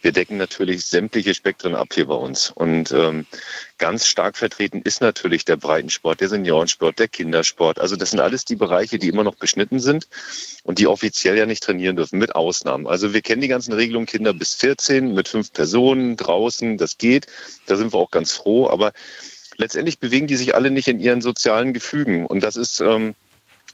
Wir 0.00 0.12
decken 0.12 0.38
natürlich 0.38 0.86
sämtliche 0.86 1.34
Spektren 1.34 1.74
ab 1.74 1.88
hier 1.92 2.06
bei 2.06 2.14
uns. 2.14 2.50
Und 2.50 2.92
ähm, 2.92 3.26
ganz 3.76 4.06
stark 4.06 4.38
vertreten 4.38 4.80
ist 4.84 5.02
natürlich 5.02 5.44
der 5.44 5.58
Breitensport, 5.58 6.22
der 6.22 6.30
Seniorensport, 6.30 6.98
der 6.98 7.08
Kindersport. 7.08 7.78
Also 7.78 7.94
das 7.94 8.12
sind 8.12 8.20
alles 8.20 8.46
die 8.46 8.56
Bereiche, 8.56 8.98
die 8.98 9.08
immer 9.08 9.24
noch 9.24 9.36
beschnitten 9.36 9.78
sind 9.78 10.08
und 10.62 10.78
die 10.78 10.86
offiziell 10.86 11.36
ja 11.36 11.44
nicht 11.44 11.62
trainieren 11.62 11.96
dürfen, 11.96 12.18
mit 12.18 12.34
Ausnahmen. 12.34 12.86
Also 12.86 13.12
wir 13.12 13.20
kennen 13.20 13.42
die 13.42 13.48
ganzen 13.48 13.74
Regelungen, 13.74 14.06
Kinder 14.06 14.32
bis 14.32 14.54
14 14.54 15.12
mit 15.12 15.28
fünf 15.28 15.52
Personen 15.52 16.16
draußen, 16.16 16.78
das 16.78 16.96
geht. 16.96 17.26
Da 17.66 17.76
sind 17.76 17.92
wir 17.92 17.98
auch 17.98 18.10
ganz 18.10 18.32
froh. 18.32 18.66
Aber 18.66 18.94
letztendlich 19.56 19.98
bewegen 19.98 20.26
die 20.26 20.36
sich 20.36 20.54
alle 20.54 20.70
nicht 20.70 20.88
in 20.88 21.00
ihren 21.00 21.20
sozialen 21.20 21.72
Gefügen. 21.72 22.26
Und 22.26 22.42
das 22.42 22.56
ist 22.56 22.80
ähm, 22.80 23.14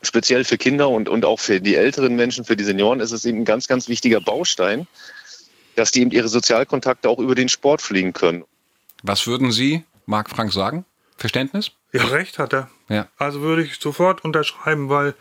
speziell 0.03 0.45
für 0.45 0.59
Kinder 0.59 0.89
und, 0.89 1.09
und 1.09 1.25
auch 1.25 1.41
für 1.41 1.61
die 1.61 1.77
älteren 1.77 2.17
Menschen, 2.17 2.45
für 2.45 2.57
die 2.57 2.65
Senioren, 2.65 3.01
ist 3.01 3.13
es 3.13 3.25
eben 3.25 3.39
ein 3.39 3.45
ganz, 3.45 3.69
ganz 3.69 3.89
wichtiger 3.89 4.21
Baustein, 4.21 4.87
dass 5.77 5.91
die 5.91 6.03
eben 6.03 6.11
ihre 6.11 6.29
Sozialkontakte 6.29 7.09
auch 7.09 7.19
über 7.19 7.35
den 7.35 7.49
Sport 7.49 7.83
fliegen 7.83 8.13
können. 8.13 8.45
Was 9.03 9.27
würden 9.27 9.53
Sie, 9.53 9.85
Marc 10.07 10.31
Frank, 10.31 10.53
sagen? 10.53 10.85
Verständnis? 11.17 11.73
Ja, 11.93 12.05
recht 12.07 12.39
hat 12.39 12.53
er. 12.53 12.71
Ja. 12.89 13.09
Also 13.17 13.41
würde 13.41 13.63
ich 13.63 13.77
sofort 13.77 14.25
unterschreiben, 14.25 14.89
weil 14.89 15.15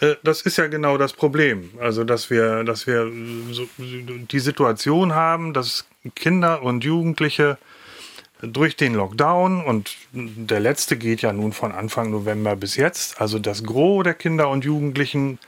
äh, 0.00 0.16
das 0.22 0.42
ist 0.42 0.56
ja 0.56 0.66
genau 0.66 0.98
das 0.98 1.12
Problem. 1.12 1.70
Also, 1.78 2.04
dass 2.04 2.30
wir, 2.30 2.64
dass 2.64 2.86
wir 2.86 3.10
so, 3.50 3.68
die 3.78 4.40
Situation 4.40 5.14
haben, 5.14 5.52
dass 5.52 5.86
Kinder 6.14 6.62
und 6.62 6.84
Jugendliche 6.84 7.58
durch 8.42 8.76
den 8.76 8.94
Lockdown 8.94 9.64
und 9.64 9.96
der 10.12 10.60
letzte 10.60 10.96
geht 10.96 11.22
ja 11.22 11.32
nun 11.32 11.52
von 11.52 11.72
Anfang 11.72 12.10
November 12.10 12.56
bis 12.56 12.76
jetzt, 12.76 13.20
also 13.20 13.38
das 13.38 13.64
Gros 13.64 14.04
der 14.04 14.14
Kinder 14.14 14.48
und 14.48 14.64
Jugendlichen 14.64 15.38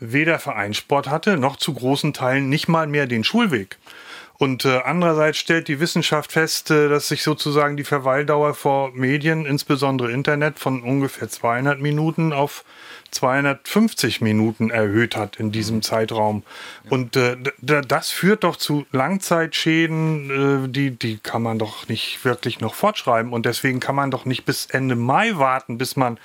weder 0.00 0.38
Vereinssport 0.38 1.08
hatte, 1.08 1.36
noch 1.36 1.56
zu 1.56 1.72
großen 1.74 2.12
Teilen 2.12 2.48
nicht 2.48 2.68
mal 2.68 2.86
mehr 2.86 3.06
den 3.06 3.24
Schulweg. 3.24 3.78
Und 4.42 4.64
äh, 4.64 4.80
andererseits 4.84 5.38
stellt 5.38 5.68
die 5.68 5.78
Wissenschaft 5.78 6.32
fest, 6.32 6.72
äh, 6.72 6.88
dass 6.88 7.06
sich 7.06 7.22
sozusagen 7.22 7.76
die 7.76 7.84
Verweildauer 7.84 8.54
vor 8.54 8.90
Medien, 8.92 9.46
insbesondere 9.46 10.10
Internet, 10.10 10.58
von 10.58 10.82
ungefähr 10.82 11.28
200 11.28 11.80
Minuten 11.80 12.32
auf 12.32 12.64
250 13.12 14.20
Minuten 14.20 14.70
erhöht 14.70 15.16
hat 15.16 15.36
in 15.36 15.52
diesem 15.52 15.76
mhm. 15.76 15.82
Zeitraum. 15.82 16.42
Und 16.90 17.14
äh, 17.14 17.36
das 17.60 18.10
führt 18.10 18.42
doch 18.42 18.56
zu 18.56 18.84
Langzeitschäden, 18.90 20.64
äh, 20.66 20.68
die, 20.68 20.90
die 20.90 21.18
kann 21.18 21.42
man 21.42 21.60
doch 21.60 21.86
nicht 21.88 22.24
wirklich 22.24 22.58
noch 22.58 22.74
fortschreiben. 22.74 23.32
Und 23.32 23.46
deswegen 23.46 23.78
kann 23.78 23.94
man 23.94 24.10
doch 24.10 24.24
nicht 24.24 24.44
bis 24.44 24.66
Ende 24.66 24.96
Mai 24.96 25.36
warten, 25.36 25.78
bis 25.78 25.94
man 25.94 26.18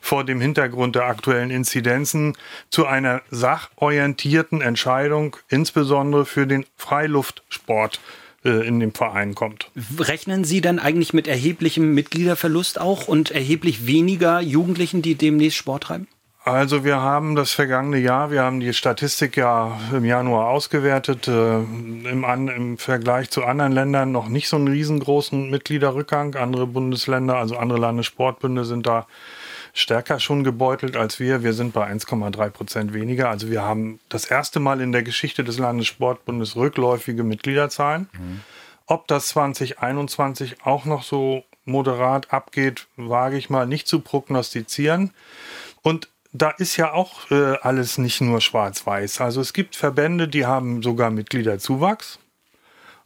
vor 0.00 0.22
dem 0.22 0.40
Hintergrund 0.40 0.94
der 0.94 1.06
aktuellen 1.06 1.50
Inzidenzen 1.50 2.36
zu 2.70 2.86
einer 2.86 3.22
sachorientierten 3.30 4.60
Entscheidung, 4.60 5.36
insbesondere 5.48 6.24
für 6.24 6.46
den 6.46 6.66
Freiluftsport, 6.76 7.63
äh, 8.44 8.66
in 8.66 8.80
dem 8.80 8.92
Verein 8.92 9.34
kommt. 9.34 9.70
Rechnen 9.98 10.44
Sie 10.44 10.60
dann 10.60 10.78
eigentlich 10.78 11.12
mit 11.12 11.26
erheblichem 11.26 11.94
Mitgliederverlust 11.94 12.80
auch 12.80 13.08
und 13.08 13.30
erheblich 13.30 13.86
weniger 13.86 14.40
Jugendlichen, 14.40 15.02
die 15.02 15.14
demnächst 15.14 15.58
Sport 15.58 15.84
treiben? 15.84 16.08
Also 16.46 16.84
wir 16.84 17.00
haben 17.00 17.36
das 17.36 17.52
vergangene 17.52 17.96
Jahr, 17.96 18.30
wir 18.30 18.42
haben 18.42 18.60
die 18.60 18.74
Statistik 18.74 19.38
ja 19.38 19.80
im 19.92 20.04
Januar 20.04 20.48
ausgewertet, 20.48 21.26
äh, 21.26 21.56
im, 21.56 22.22
an, 22.26 22.48
im 22.48 22.76
Vergleich 22.76 23.30
zu 23.30 23.44
anderen 23.44 23.72
Ländern 23.72 24.12
noch 24.12 24.28
nicht 24.28 24.48
so 24.48 24.56
einen 24.56 24.68
riesengroßen 24.68 25.48
Mitgliederrückgang. 25.48 26.34
Andere 26.34 26.66
Bundesländer, 26.66 27.36
also 27.36 27.56
andere 27.56 27.78
Landessportbünde 27.78 28.66
sind 28.66 28.86
da 28.86 29.06
stärker 29.74 30.20
schon 30.20 30.44
gebeutelt 30.44 30.96
als 30.96 31.20
wir. 31.20 31.42
Wir 31.42 31.52
sind 31.52 31.74
bei 31.74 31.90
1,3 31.90 32.50
Prozent 32.50 32.94
weniger. 32.94 33.28
Also 33.28 33.50
wir 33.50 33.62
haben 33.62 33.98
das 34.08 34.24
erste 34.24 34.60
Mal 34.60 34.80
in 34.80 34.92
der 34.92 35.02
Geschichte 35.02 35.44
des 35.44 35.58
Landessportbundes 35.58 36.56
rückläufige 36.56 37.24
Mitgliederzahlen. 37.24 38.08
Mhm. 38.12 38.40
Ob 38.86 39.08
das 39.08 39.28
2021 39.28 40.62
auch 40.64 40.84
noch 40.84 41.02
so 41.02 41.44
moderat 41.64 42.32
abgeht, 42.32 42.86
wage 42.96 43.36
ich 43.36 43.50
mal 43.50 43.66
nicht 43.66 43.88
zu 43.88 44.00
prognostizieren. 44.00 45.10
Und 45.82 46.08
da 46.32 46.50
ist 46.50 46.76
ja 46.76 46.92
auch 46.92 47.30
äh, 47.30 47.56
alles 47.60 47.98
nicht 47.98 48.20
nur 48.20 48.40
schwarz-weiß. 48.40 49.20
Also 49.20 49.40
es 49.40 49.52
gibt 49.52 49.76
Verbände, 49.76 50.28
die 50.28 50.46
haben 50.46 50.82
sogar 50.82 51.10
Mitgliederzuwachs. 51.10 52.18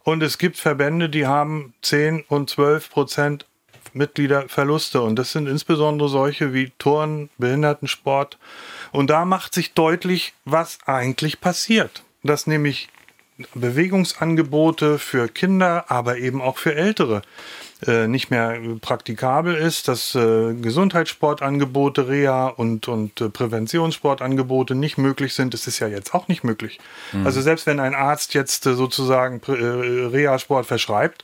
Und 0.03 0.23
es 0.23 0.37
gibt 0.37 0.57
Verbände, 0.57 1.09
die 1.09 1.27
haben 1.27 1.73
10 1.81 2.23
und 2.27 2.49
12 2.49 2.89
Prozent 2.89 3.45
Mitgliederverluste. 3.93 5.01
Und 5.01 5.17
das 5.17 5.31
sind 5.31 5.47
insbesondere 5.47 6.09
solche 6.09 6.53
wie 6.53 6.71
Turn, 6.77 7.29
Behindertensport. 7.37 8.37
Und 8.91 9.09
da 9.09 9.25
macht 9.25 9.53
sich 9.53 9.73
deutlich, 9.73 10.33
was 10.45 10.79
eigentlich 10.85 11.41
passiert. 11.41 12.03
Dass 12.23 12.47
nämlich 12.47 12.89
Bewegungsangebote 13.53 14.99
für 14.99 15.29
Kinder, 15.29 15.85
aber 15.87 16.17
eben 16.17 16.41
auch 16.41 16.57
für 16.57 16.75
Ältere 16.75 17.21
äh, 17.87 18.07
nicht 18.07 18.29
mehr 18.29 18.59
praktikabel 18.81 19.55
ist, 19.55 19.87
dass 19.87 20.13
äh, 20.13 20.53
Gesundheitssportangebote, 20.53 22.09
Reha 22.09 22.47
und, 22.47 22.89
und 22.89 23.21
äh, 23.21 23.29
Präventionssportangebote 23.29 24.75
nicht 24.75 24.97
möglich 24.97 25.33
sind. 25.33 25.53
Das 25.53 25.65
ist 25.67 25.79
ja 25.79 25.87
jetzt 25.87 26.13
auch 26.13 26.27
nicht 26.27 26.43
möglich. 26.43 26.79
Mhm. 27.13 27.25
Also 27.25 27.39
selbst 27.39 27.65
wenn 27.67 27.79
ein 27.79 27.95
Arzt 27.95 28.33
jetzt 28.33 28.65
äh, 28.65 28.73
sozusagen 28.73 29.41
äh, 29.47 29.51
Reha-Sport 29.51 30.65
verschreibt, 30.65 31.23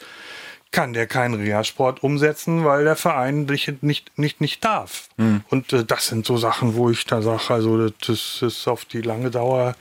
kann 0.75 0.91
der 0.91 1.07
keinen 1.07 1.35
Reha-Sport 1.35 2.03
umsetzen, 2.03 2.65
weil 2.65 2.83
der 2.83 2.97
Verein 2.97 3.45
nicht, 3.45 3.81
nicht, 3.81 4.11
nicht, 4.19 4.41
nicht 4.41 4.65
darf. 4.65 5.07
Mhm. 5.15 5.41
Und 5.49 5.71
äh, 5.71 5.85
das 5.85 6.07
sind 6.07 6.25
so 6.25 6.35
Sachen, 6.35 6.75
wo 6.75 6.89
ich 6.89 7.05
da 7.05 7.21
sage, 7.21 7.53
also 7.53 7.89
das 7.89 8.41
ist 8.41 8.67
auf 8.67 8.83
die 8.83 8.99
lange 8.99 9.31
Dauer 9.31 9.75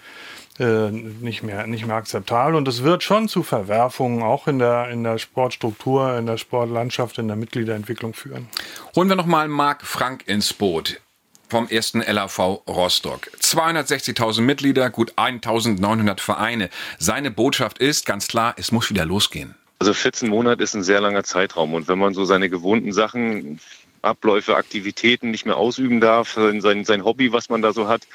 äh, 0.61 0.93
nicht, 0.93 1.43
mehr, 1.43 1.67
nicht 1.67 1.85
mehr 1.85 1.97
akzeptabel. 1.97 2.55
Und 2.55 2.69
es 2.69 2.85
wird 2.85 3.03
schon 3.03 3.29
zu 3.29 3.43
Verwerfungen 3.43 4.23
auch 4.23 4.47
in 4.47 4.61
der, 4.61 4.89
in 4.91 5.03
der 5.03 5.19
Sportstruktur, 5.19 6.17
in 6.17 6.27
der 6.27 6.37
Sportlandschaft, 6.37 7.19
in 7.19 7.27
der 7.27 7.37
Mitgliederentwicklung 7.37 8.15
führen. 8.15 8.49
Holen 8.95 9.09
wir 9.09 9.17
nochmal 9.17 9.49
Marc 9.49 9.85
Frank 9.85 10.23
ins 10.29 10.53
Boot 10.53 11.01
vom 11.49 11.67
ersten 11.67 12.03
LAV 12.03 12.39
Rostock. 12.69 13.33
260.000 13.41 14.43
Mitglieder, 14.43 14.91
gut 14.91 15.13
1.900 15.15 16.21
Vereine. 16.21 16.71
Seine 17.01 17.33
Botschaft 17.33 17.79
ist 17.79 18.07
ganz 18.07 18.29
klar, 18.29 18.55
es 18.57 18.71
muss 18.71 18.91
wieder 18.91 19.05
losgehen. 19.05 19.57
Also 19.85 19.93
14 19.93 20.31
Monate 20.31 20.63
ist 20.63 20.73
ein 20.73 20.83
sehr 20.83 21.03
langer 21.03 21.25
Zeitraum. 21.25 21.75
Und 21.75 21.89
wenn 21.89 21.99
man 21.99 22.15
so 22.15 22.25
seine 22.25 22.49
gewohnten 22.49 22.95
Sachen, 22.95 23.61
Abläufe, 24.01 24.57
Aktivitäten 24.57 25.31
nicht 25.31 25.45
mehr 25.45 25.59
ausüben 25.59 26.01
darf, 26.01 26.39
sein, 26.61 26.87
sein 26.87 27.05
Hobby, 27.05 27.35
was 27.35 27.51
man 27.51 27.61
da 27.61 27.75
so 27.75 27.87
hat, 27.87 28.07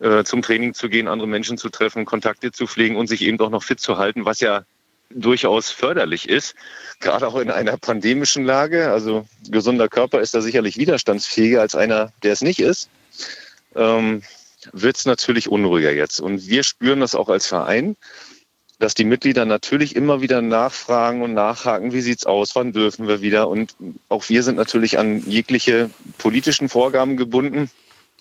äh, 0.00 0.24
zum 0.24 0.42
Training 0.42 0.74
zu 0.74 0.90
gehen, 0.90 1.08
andere 1.08 1.26
Menschen 1.26 1.56
zu 1.56 1.70
treffen, 1.70 2.04
Kontakte 2.04 2.52
zu 2.52 2.66
pflegen 2.66 2.96
und 2.96 3.06
sich 3.06 3.22
eben 3.22 3.40
auch 3.40 3.48
noch 3.48 3.62
fit 3.62 3.80
zu 3.80 3.96
halten, 3.96 4.26
was 4.26 4.40
ja 4.40 4.64
durchaus 5.08 5.70
förderlich 5.70 6.28
ist, 6.28 6.54
gerade 7.00 7.26
auch 7.26 7.36
in 7.36 7.50
einer 7.50 7.78
pandemischen 7.78 8.44
Lage. 8.44 8.92
Also 8.92 9.26
gesunder 9.48 9.88
Körper 9.88 10.20
ist 10.20 10.34
da 10.34 10.42
sicherlich 10.42 10.76
widerstandsfähiger 10.76 11.62
als 11.62 11.74
einer, 11.74 12.12
der 12.22 12.34
es 12.34 12.42
nicht 12.42 12.60
ist. 12.60 12.90
Ähm, 13.74 14.20
wird 14.74 14.98
es 14.98 15.06
natürlich 15.06 15.48
unruhiger 15.48 15.92
jetzt. 15.92 16.20
Und 16.20 16.46
wir 16.46 16.62
spüren 16.62 17.00
das 17.00 17.14
auch 17.14 17.30
als 17.30 17.46
Verein, 17.46 17.96
dass 18.80 18.94
die 18.94 19.04
Mitglieder 19.04 19.44
natürlich 19.44 19.94
immer 19.94 20.22
wieder 20.22 20.40
nachfragen 20.40 21.22
und 21.22 21.34
nachhaken, 21.34 21.92
wie 21.92 22.00
sieht's 22.00 22.24
aus, 22.24 22.56
wann 22.56 22.72
dürfen 22.72 23.06
wir 23.06 23.20
wieder. 23.20 23.48
Und 23.48 23.76
auch 24.08 24.28
wir 24.30 24.42
sind 24.42 24.56
natürlich 24.56 24.98
an 24.98 25.22
jegliche 25.28 25.90
politischen 26.16 26.70
Vorgaben 26.70 27.18
gebunden 27.18 27.70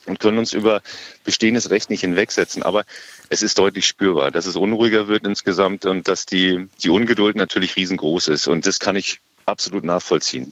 und 0.05 0.19
können 0.19 0.37
uns 0.37 0.51
über 0.51 0.81
bestehendes 1.23 1.69
Recht 1.69 1.89
nicht 1.89 2.01
hinwegsetzen. 2.01 2.61
Aber 2.61 2.83
es 3.29 3.41
ist 3.41 3.57
deutlich 3.57 3.87
spürbar, 3.87 4.31
dass 4.31 4.45
es 4.45 4.57
unruhiger 4.57 5.07
wird 5.07 5.25
insgesamt 5.25 5.85
und 5.85 6.09
dass 6.09 6.25
die, 6.25 6.67
die 6.83 6.89
Ungeduld 6.89 7.37
natürlich 7.37 7.77
riesengroß 7.77 8.27
ist. 8.27 8.47
Und 8.47 8.67
das 8.67 8.79
kann 8.79 8.97
ich 8.97 9.21
absolut 9.45 9.85
nachvollziehen. 9.85 10.51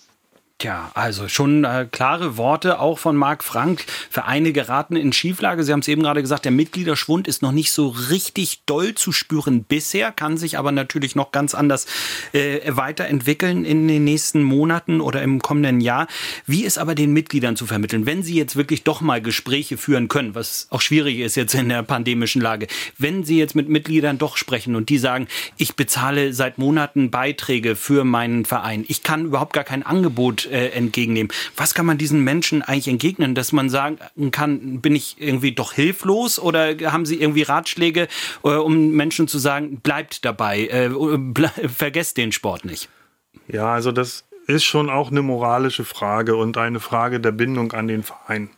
Tja, 0.59 0.89
also 0.95 1.27
schon 1.27 1.65
äh, 1.65 1.87
klare 1.91 2.35
Worte 2.35 2.79
auch 2.79 2.97
von 2.97 3.15
Marc 3.15 3.43
Frank. 3.43 3.85
Vereine 4.09 4.53
geraten 4.53 4.95
in 4.95 5.13
Schieflage. 5.13 5.63
Sie 5.63 5.71
haben 5.71 5.81
es 5.81 5.87
eben 5.87 6.01
gerade 6.01 6.23
gesagt, 6.23 6.45
der 6.45 6.51
Mitgliederschwund 6.51 7.27
ist 7.27 7.43
noch 7.43 7.51
nicht 7.51 7.71
so 7.71 7.89
richtig 7.89 8.63
doll 8.65 8.95
zu 8.95 9.11
spüren 9.11 9.65
bisher, 9.65 10.11
kann 10.11 10.35
sich 10.35 10.57
aber 10.57 10.71
natürlich 10.71 11.15
noch 11.15 11.31
ganz 11.31 11.53
anders 11.53 11.85
äh, 12.33 12.59
weiterentwickeln 12.69 13.65
in 13.65 13.87
den 13.87 14.03
nächsten 14.03 14.41
Monaten 14.41 14.99
oder 14.99 15.21
im 15.21 15.43
kommenden 15.43 15.79
Jahr. 15.79 16.07
Wie 16.47 16.63
ist 16.63 16.79
aber 16.79 16.95
den 16.95 17.13
Mitgliedern 17.13 17.55
zu 17.55 17.67
vermitteln, 17.67 18.07
wenn 18.07 18.23
sie 18.23 18.33
jetzt 18.33 18.55
wirklich 18.55 18.83
doch 18.83 18.99
mal 18.99 19.21
Gespräche 19.21 19.77
führen 19.77 20.07
können, 20.07 20.33
was 20.33 20.65
auch 20.71 20.81
schwierig 20.81 21.19
ist 21.19 21.35
jetzt 21.35 21.53
in 21.53 21.69
der 21.69 21.83
pandemischen 21.83 22.41
Lage, 22.41 22.65
wenn 22.97 23.23
sie 23.23 23.37
jetzt 23.37 23.53
mit 23.53 23.69
Mitgliedern 23.69 24.17
doch 24.17 24.37
sprechen 24.37 24.75
und 24.75 24.89
die 24.89 24.97
sagen, 24.97 25.27
ich 25.57 25.75
bezahle 25.75 26.33
seit 26.33 26.57
Monaten 26.57 27.11
Beiträge 27.11 27.75
für 27.75 28.03
meinen 28.03 28.43
Verein, 28.43 28.85
ich 28.87 29.03
kann 29.03 29.25
überhaupt 29.25 29.53
gar 29.53 29.63
kein 29.63 29.83
Angebot 29.83 30.46
äh, 30.51 30.69
entgegennehmen. 30.69 31.31
Was 31.55 31.73
kann 31.73 31.85
man 31.85 31.97
diesen 31.97 32.23
Menschen 32.23 32.61
eigentlich 32.61 32.87
entgegnen, 32.87 33.35
dass 33.35 33.51
man 33.51 33.69
sagen 33.69 33.99
kann, 34.31 34.81
bin 34.81 34.95
ich 34.95 35.15
irgendwie 35.19 35.51
doch 35.51 35.73
hilflos 35.73 36.39
oder 36.39 36.75
haben 36.91 37.05
Sie 37.05 37.19
irgendwie 37.19 37.43
Ratschläge, 37.43 38.07
äh, 38.43 38.49
um 38.49 38.91
Menschen 38.91 39.27
zu 39.27 39.37
sagen, 39.37 39.79
bleibt 39.81 40.25
dabei, 40.25 40.67
äh, 40.67 40.89
vergesst 41.67 42.17
den 42.17 42.31
Sport 42.31 42.65
nicht? 42.65 42.89
Ja, 43.47 43.73
also 43.73 43.91
das 43.91 44.25
ist 44.47 44.63
schon 44.63 44.89
auch 44.89 45.11
eine 45.11 45.21
moralische 45.21 45.83
Frage 45.83 46.35
und 46.35 46.57
eine 46.57 46.79
Frage 46.79 47.19
der 47.19 47.31
Bindung 47.31 47.73
an 47.73 47.87
den 47.87 48.03
Verein. 48.03 48.49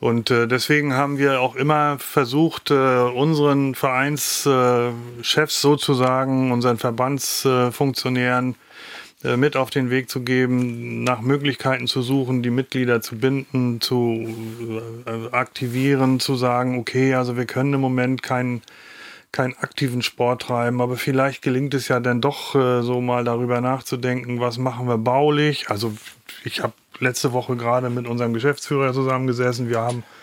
Und 0.00 0.30
deswegen 0.30 0.94
haben 0.94 1.16
wir 1.18 1.40
auch 1.40 1.54
immer 1.54 1.96
versucht, 2.00 2.72
unseren 2.72 3.76
Vereinschefs 3.76 5.60
sozusagen, 5.60 6.50
unseren 6.50 6.76
Verbandsfunktionären 6.76 8.56
mit 9.36 9.56
auf 9.56 9.70
den 9.70 9.90
Weg 9.90 10.10
zu 10.10 10.22
geben, 10.22 11.04
nach 11.04 11.20
Möglichkeiten 11.20 11.86
zu 11.86 12.02
suchen, 12.02 12.42
die 12.42 12.50
Mitglieder 12.50 13.00
zu 13.00 13.16
binden, 13.16 13.80
zu 13.80 14.26
äh, 15.06 15.34
aktivieren, 15.34 16.20
zu 16.20 16.34
sagen, 16.34 16.78
okay, 16.78 17.14
also 17.14 17.36
wir 17.36 17.46
können 17.46 17.74
im 17.74 17.80
Moment 17.80 18.22
keinen 18.22 18.62
keinen 19.30 19.54
aktiven 19.54 20.02
Sport 20.02 20.42
treiben, 20.42 20.82
aber 20.82 20.96
vielleicht 20.96 21.40
gelingt 21.40 21.72
es 21.72 21.88
ja 21.88 22.00
dann 22.00 22.20
doch 22.20 22.54
äh, 22.54 22.82
so 22.82 23.00
mal 23.00 23.24
darüber 23.24 23.62
nachzudenken, 23.62 24.40
was 24.40 24.58
machen 24.58 24.86
wir 24.86 24.98
baulich. 24.98 25.70
Also 25.70 25.94
ich 26.44 26.62
habe 26.62 26.74
letzte 26.98 27.32
Woche 27.32 27.56
gerade 27.56 27.88
mit 27.88 28.06
unserem 28.06 28.34
Geschäftsführer 28.34 28.92
zusammengesessen. 28.92 29.70
Wir 29.70 29.80
haben 29.80 30.00
äh, 30.00 30.21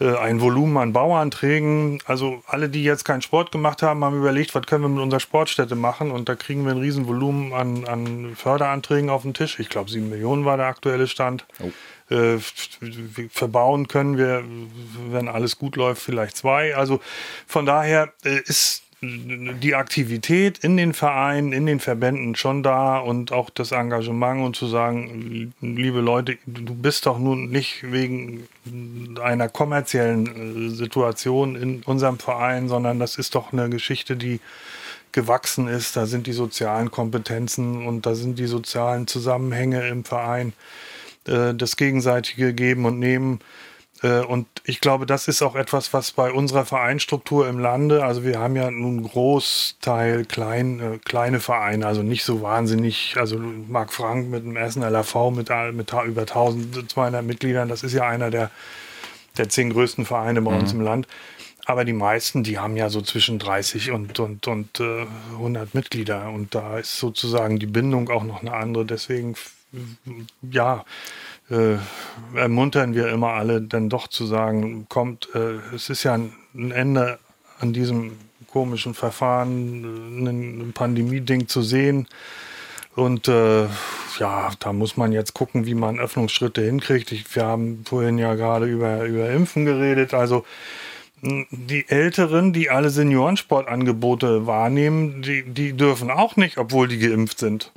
ein 0.00 0.40
Volumen 0.40 0.76
an 0.76 0.92
Bauanträgen. 0.92 2.00
Also 2.04 2.42
alle, 2.46 2.68
die 2.68 2.82
jetzt 2.82 3.04
keinen 3.04 3.22
Sport 3.22 3.52
gemacht 3.52 3.82
haben, 3.82 4.04
haben 4.04 4.18
überlegt, 4.18 4.54
was 4.54 4.66
können 4.66 4.82
wir 4.82 4.88
mit 4.88 5.02
unserer 5.02 5.20
Sportstätte 5.20 5.76
machen. 5.76 6.10
Und 6.10 6.28
da 6.28 6.34
kriegen 6.34 6.64
wir 6.64 6.72
ein 6.72 6.80
Riesenvolumen 6.80 7.52
an, 7.52 7.86
an 7.86 8.36
Förderanträgen 8.36 9.10
auf 9.10 9.22
den 9.22 9.34
Tisch. 9.34 9.58
Ich 9.60 9.68
glaube, 9.68 9.90
sieben 9.90 10.10
Millionen 10.10 10.44
war 10.44 10.56
der 10.56 10.66
aktuelle 10.66 11.06
Stand. 11.06 11.46
Oh. 11.60 11.70
Äh, 12.14 12.38
verbauen 13.30 13.88
können 13.88 14.18
wir, 14.18 14.44
wenn 15.10 15.26
alles 15.28 15.58
gut 15.58 15.76
läuft, 15.76 16.02
vielleicht 16.02 16.36
zwei. 16.36 16.76
Also 16.76 17.00
von 17.46 17.64
daher 17.64 18.12
äh, 18.24 18.40
ist 18.44 18.83
die 19.62 19.74
Aktivität 19.74 20.58
in 20.58 20.76
den 20.76 20.92
Vereinen, 20.92 21.52
in 21.52 21.66
den 21.66 21.80
Verbänden 21.80 22.36
schon 22.36 22.62
da 22.62 22.98
und 22.98 23.32
auch 23.32 23.50
das 23.50 23.72
Engagement 23.72 24.44
und 24.44 24.56
zu 24.56 24.66
sagen, 24.66 25.52
liebe 25.60 26.00
Leute, 26.00 26.38
du 26.46 26.74
bist 26.74 27.06
doch 27.06 27.18
nun 27.18 27.50
nicht 27.50 27.90
wegen 27.90 28.46
einer 29.22 29.48
kommerziellen 29.48 30.26
äh, 30.26 30.70
Situation 30.70 31.56
in 31.56 31.82
unserem 31.82 32.18
Verein, 32.18 32.68
sondern 32.68 32.98
das 32.98 33.16
ist 33.16 33.34
doch 33.34 33.52
eine 33.52 33.68
Geschichte, 33.68 34.16
die 34.16 34.40
gewachsen 35.12 35.68
ist. 35.68 35.96
Da 35.96 36.06
sind 36.06 36.26
die 36.26 36.32
sozialen 36.32 36.90
Kompetenzen 36.90 37.86
und 37.86 38.06
da 38.06 38.14
sind 38.14 38.38
die 38.38 38.46
sozialen 38.46 39.06
Zusammenhänge 39.06 39.88
im 39.88 40.04
Verein, 40.04 40.52
äh, 41.26 41.54
das 41.54 41.76
gegenseitige 41.76 42.52
Geben 42.52 42.84
und 42.84 42.98
Nehmen 42.98 43.40
und 44.08 44.46
ich 44.64 44.80
glaube, 44.80 45.06
das 45.06 45.28
ist 45.28 45.40
auch 45.42 45.54
etwas, 45.54 45.92
was 45.92 46.12
bei 46.12 46.30
unserer 46.30 46.64
Vereinstruktur 46.64 47.48
im 47.48 47.58
Lande, 47.58 48.04
also 48.04 48.24
wir 48.24 48.38
haben 48.38 48.56
ja 48.56 48.70
nun 48.70 48.98
einen 48.98 49.08
Großteil 49.08 50.24
klein, 50.26 50.80
äh, 50.80 50.98
kleine 50.98 51.40
Vereine, 51.40 51.86
also 51.86 52.02
nicht 52.02 52.24
so 52.24 52.42
wahnsinnig, 52.42 53.14
also 53.18 53.38
Marc 53.38 53.92
Frank 53.92 54.28
mit 54.28 54.44
dem 54.44 54.56
Essen 54.56 54.82
LAV 54.82 55.30
mit, 55.30 55.48
mit 55.72 55.92
über 56.06 56.22
1200 56.22 57.24
Mitgliedern, 57.24 57.68
das 57.68 57.82
ist 57.82 57.94
ja 57.94 58.06
einer 58.06 58.30
der, 58.30 58.50
der 59.38 59.48
zehn 59.48 59.70
größten 59.70 60.04
Vereine 60.04 60.42
bei 60.42 60.52
mhm. 60.52 60.58
uns 60.58 60.72
im 60.72 60.80
Land. 60.80 61.06
Aber 61.66 61.84
die 61.86 61.94
meisten, 61.94 62.42
die 62.42 62.58
haben 62.58 62.76
ja 62.76 62.90
so 62.90 63.00
zwischen 63.00 63.38
30 63.38 63.90
und, 63.90 64.20
und, 64.20 64.46
und 64.46 64.80
äh, 64.80 65.06
100 65.32 65.74
Mitglieder. 65.74 66.28
Und 66.28 66.54
da 66.54 66.78
ist 66.78 66.98
sozusagen 66.98 67.58
die 67.58 67.66
Bindung 67.66 68.10
auch 68.10 68.22
noch 68.22 68.42
eine 68.42 68.52
andere. 68.52 68.84
Deswegen, 68.84 69.34
ja, 70.42 70.84
äh, 71.50 71.76
ermuntern 72.34 72.94
wir 72.94 73.08
immer 73.08 73.30
alle 73.34 73.60
dann 73.60 73.88
doch 73.88 74.08
zu 74.08 74.26
sagen, 74.26 74.86
kommt, 74.88 75.28
äh, 75.34 75.58
es 75.74 75.90
ist 75.90 76.02
ja 76.04 76.14
ein, 76.14 76.70
Ende 76.70 77.18
an 77.60 77.72
diesem 77.72 78.12
komischen 78.50 78.94
Verfahren, 78.94 80.24
ein 80.24 80.72
Pandemie-Ding 80.72 81.48
zu 81.48 81.62
sehen. 81.62 82.06
Und 82.94 83.26
äh, 83.26 83.64
ja, 84.18 84.52
da 84.60 84.72
muss 84.72 84.96
man 84.96 85.12
jetzt 85.12 85.34
gucken, 85.34 85.66
wie 85.66 85.74
man 85.74 85.98
Öffnungsschritte 85.98 86.62
hinkriegt. 86.62 87.10
Ich, 87.10 87.34
wir 87.34 87.44
haben 87.44 87.84
vorhin 87.84 88.18
ja 88.18 88.34
gerade 88.34 88.66
über, 88.66 89.02
über 89.04 89.30
Impfen 89.30 89.64
geredet. 89.64 90.14
Also 90.14 90.44
die 91.22 91.88
Älteren, 91.88 92.52
die 92.52 92.70
alle 92.70 92.90
Seniorensportangebote 92.90 94.46
wahrnehmen, 94.46 95.22
die, 95.22 95.42
die 95.42 95.72
dürfen 95.72 96.10
auch 96.10 96.36
nicht, 96.36 96.58
obwohl 96.58 96.86
die 96.86 96.98
geimpft 96.98 97.38
sind. 97.38 97.72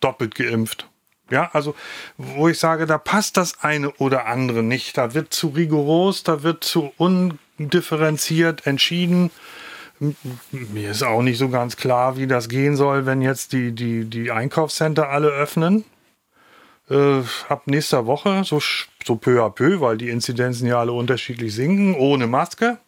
Doppelt 0.00 0.34
geimpft. 0.34 0.88
Ja, 1.30 1.50
also 1.52 1.74
wo 2.16 2.48
ich 2.48 2.58
sage, 2.58 2.86
da 2.86 2.98
passt 2.98 3.36
das 3.36 3.62
eine 3.62 3.90
oder 3.92 4.26
andere 4.26 4.62
nicht. 4.62 4.96
Da 4.98 5.14
wird 5.14 5.32
zu 5.32 5.48
rigoros, 5.48 6.22
da 6.22 6.42
wird 6.42 6.64
zu 6.64 6.92
undifferenziert 6.96 8.66
entschieden. 8.66 9.30
Mir 10.50 10.90
ist 10.90 11.02
auch 11.02 11.22
nicht 11.22 11.38
so 11.38 11.50
ganz 11.50 11.76
klar, 11.76 12.16
wie 12.16 12.26
das 12.26 12.48
gehen 12.48 12.74
soll, 12.74 13.04
wenn 13.04 13.20
jetzt 13.20 13.52
die, 13.52 13.72
die, 13.72 14.06
die 14.06 14.30
Einkaufscenter 14.30 15.10
alle 15.10 15.28
öffnen. 15.28 15.84
Äh, 16.88 17.22
ab 17.48 17.62
nächster 17.66 18.06
Woche, 18.06 18.42
so, 18.44 18.60
so 19.04 19.14
peu 19.14 19.44
à 19.44 19.50
peu, 19.50 19.80
weil 19.80 19.96
die 19.96 20.08
Inzidenzen 20.08 20.66
ja 20.66 20.80
alle 20.80 20.92
unterschiedlich 20.92 21.54
sinken, 21.54 21.94
ohne 21.94 22.26
Maske. 22.26 22.78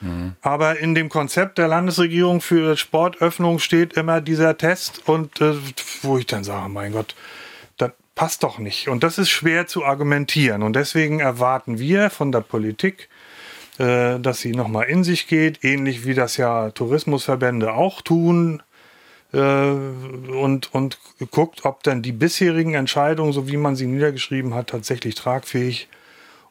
Mhm. 0.00 0.34
Aber 0.42 0.78
in 0.78 0.94
dem 0.94 1.08
Konzept 1.08 1.58
der 1.58 1.68
Landesregierung 1.68 2.40
für 2.40 2.76
Sportöffnung 2.76 3.58
steht 3.58 3.94
immer 3.94 4.20
dieser 4.20 4.58
Test 4.58 5.02
und 5.06 5.40
äh, 5.40 5.54
wo 6.02 6.18
ich 6.18 6.26
dann 6.26 6.44
sage, 6.44 6.68
mein 6.68 6.92
Gott, 6.92 7.14
passt 8.20 8.42
doch 8.42 8.58
nicht. 8.58 8.88
Und 8.88 9.02
das 9.02 9.16
ist 9.16 9.30
schwer 9.30 9.66
zu 9.66 9.82
argumentieren. 9.82 10.62
Und 10.62 10.76
deswegen 10.76 11.20
erwarten 11.20 11.78
wir 11.78 12.10
von 12.10 12.32
der 12.32 12.42
Politik, 12.42 13.08
äh, 13.78 14.20
dass 14.20 14.40
sie 14.40 14.52
nochmal 14.52 14.90
in 14.90 15.04
sich 15.04 15.26
geht, 15.26 15.64
ähnlich 15.64 16.04
wie 16.04 16.12
das 16.12 16.36
ja 16.36 16.68
Tourismusverbände 16.68 17.72
auch 17.72 18.02
tun. 18.02 18.62
Äh, 19.32 19.38
und, 19.38 20.68
und 20.74 20.98
guckt, 21.30 21.64
ob 21.64 21.82
dann 21.82 22.02
die 22.02 22.12
bisherigen 22.12 22.74
Entscheidungen, 22.74 23.32
so 23.32 23.48
wie 23.48 23.56
man 23.56 23.74
sie 23.74 23.86
niedergeschrieben 23.86 24.52
hat, 24.52 24.66
tatsächlich 24.66 25.14
tragfähig 25.14 25.88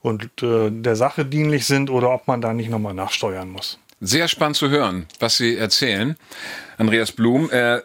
und 0.02 0.24
äh, 0.42 0.72
der 0.72 0.96
Sache 0.96 1.24
dienlich 1.24 1.68
sind 1.68 1.92
oder 1.92 2.10
ob 2.10 2.28
man 2.28 2.42
da 2.42 2.52
nicht 2.52 2.72
nochmal 2.72 2.96
nachsteuern 2.96 3.48
muss. 3.48 3.78
Sehr 4.02 4.28
spannend 4.28 4.56
zu 4.56 4.70
hören, 4.70 5.06
was 5.20 5.38
Sie 5.38 5.56
erzählen. 5.56 6.18
Andreas 6.80 7.12
Blum, 7.12 7.52
äh, 7.52 7.82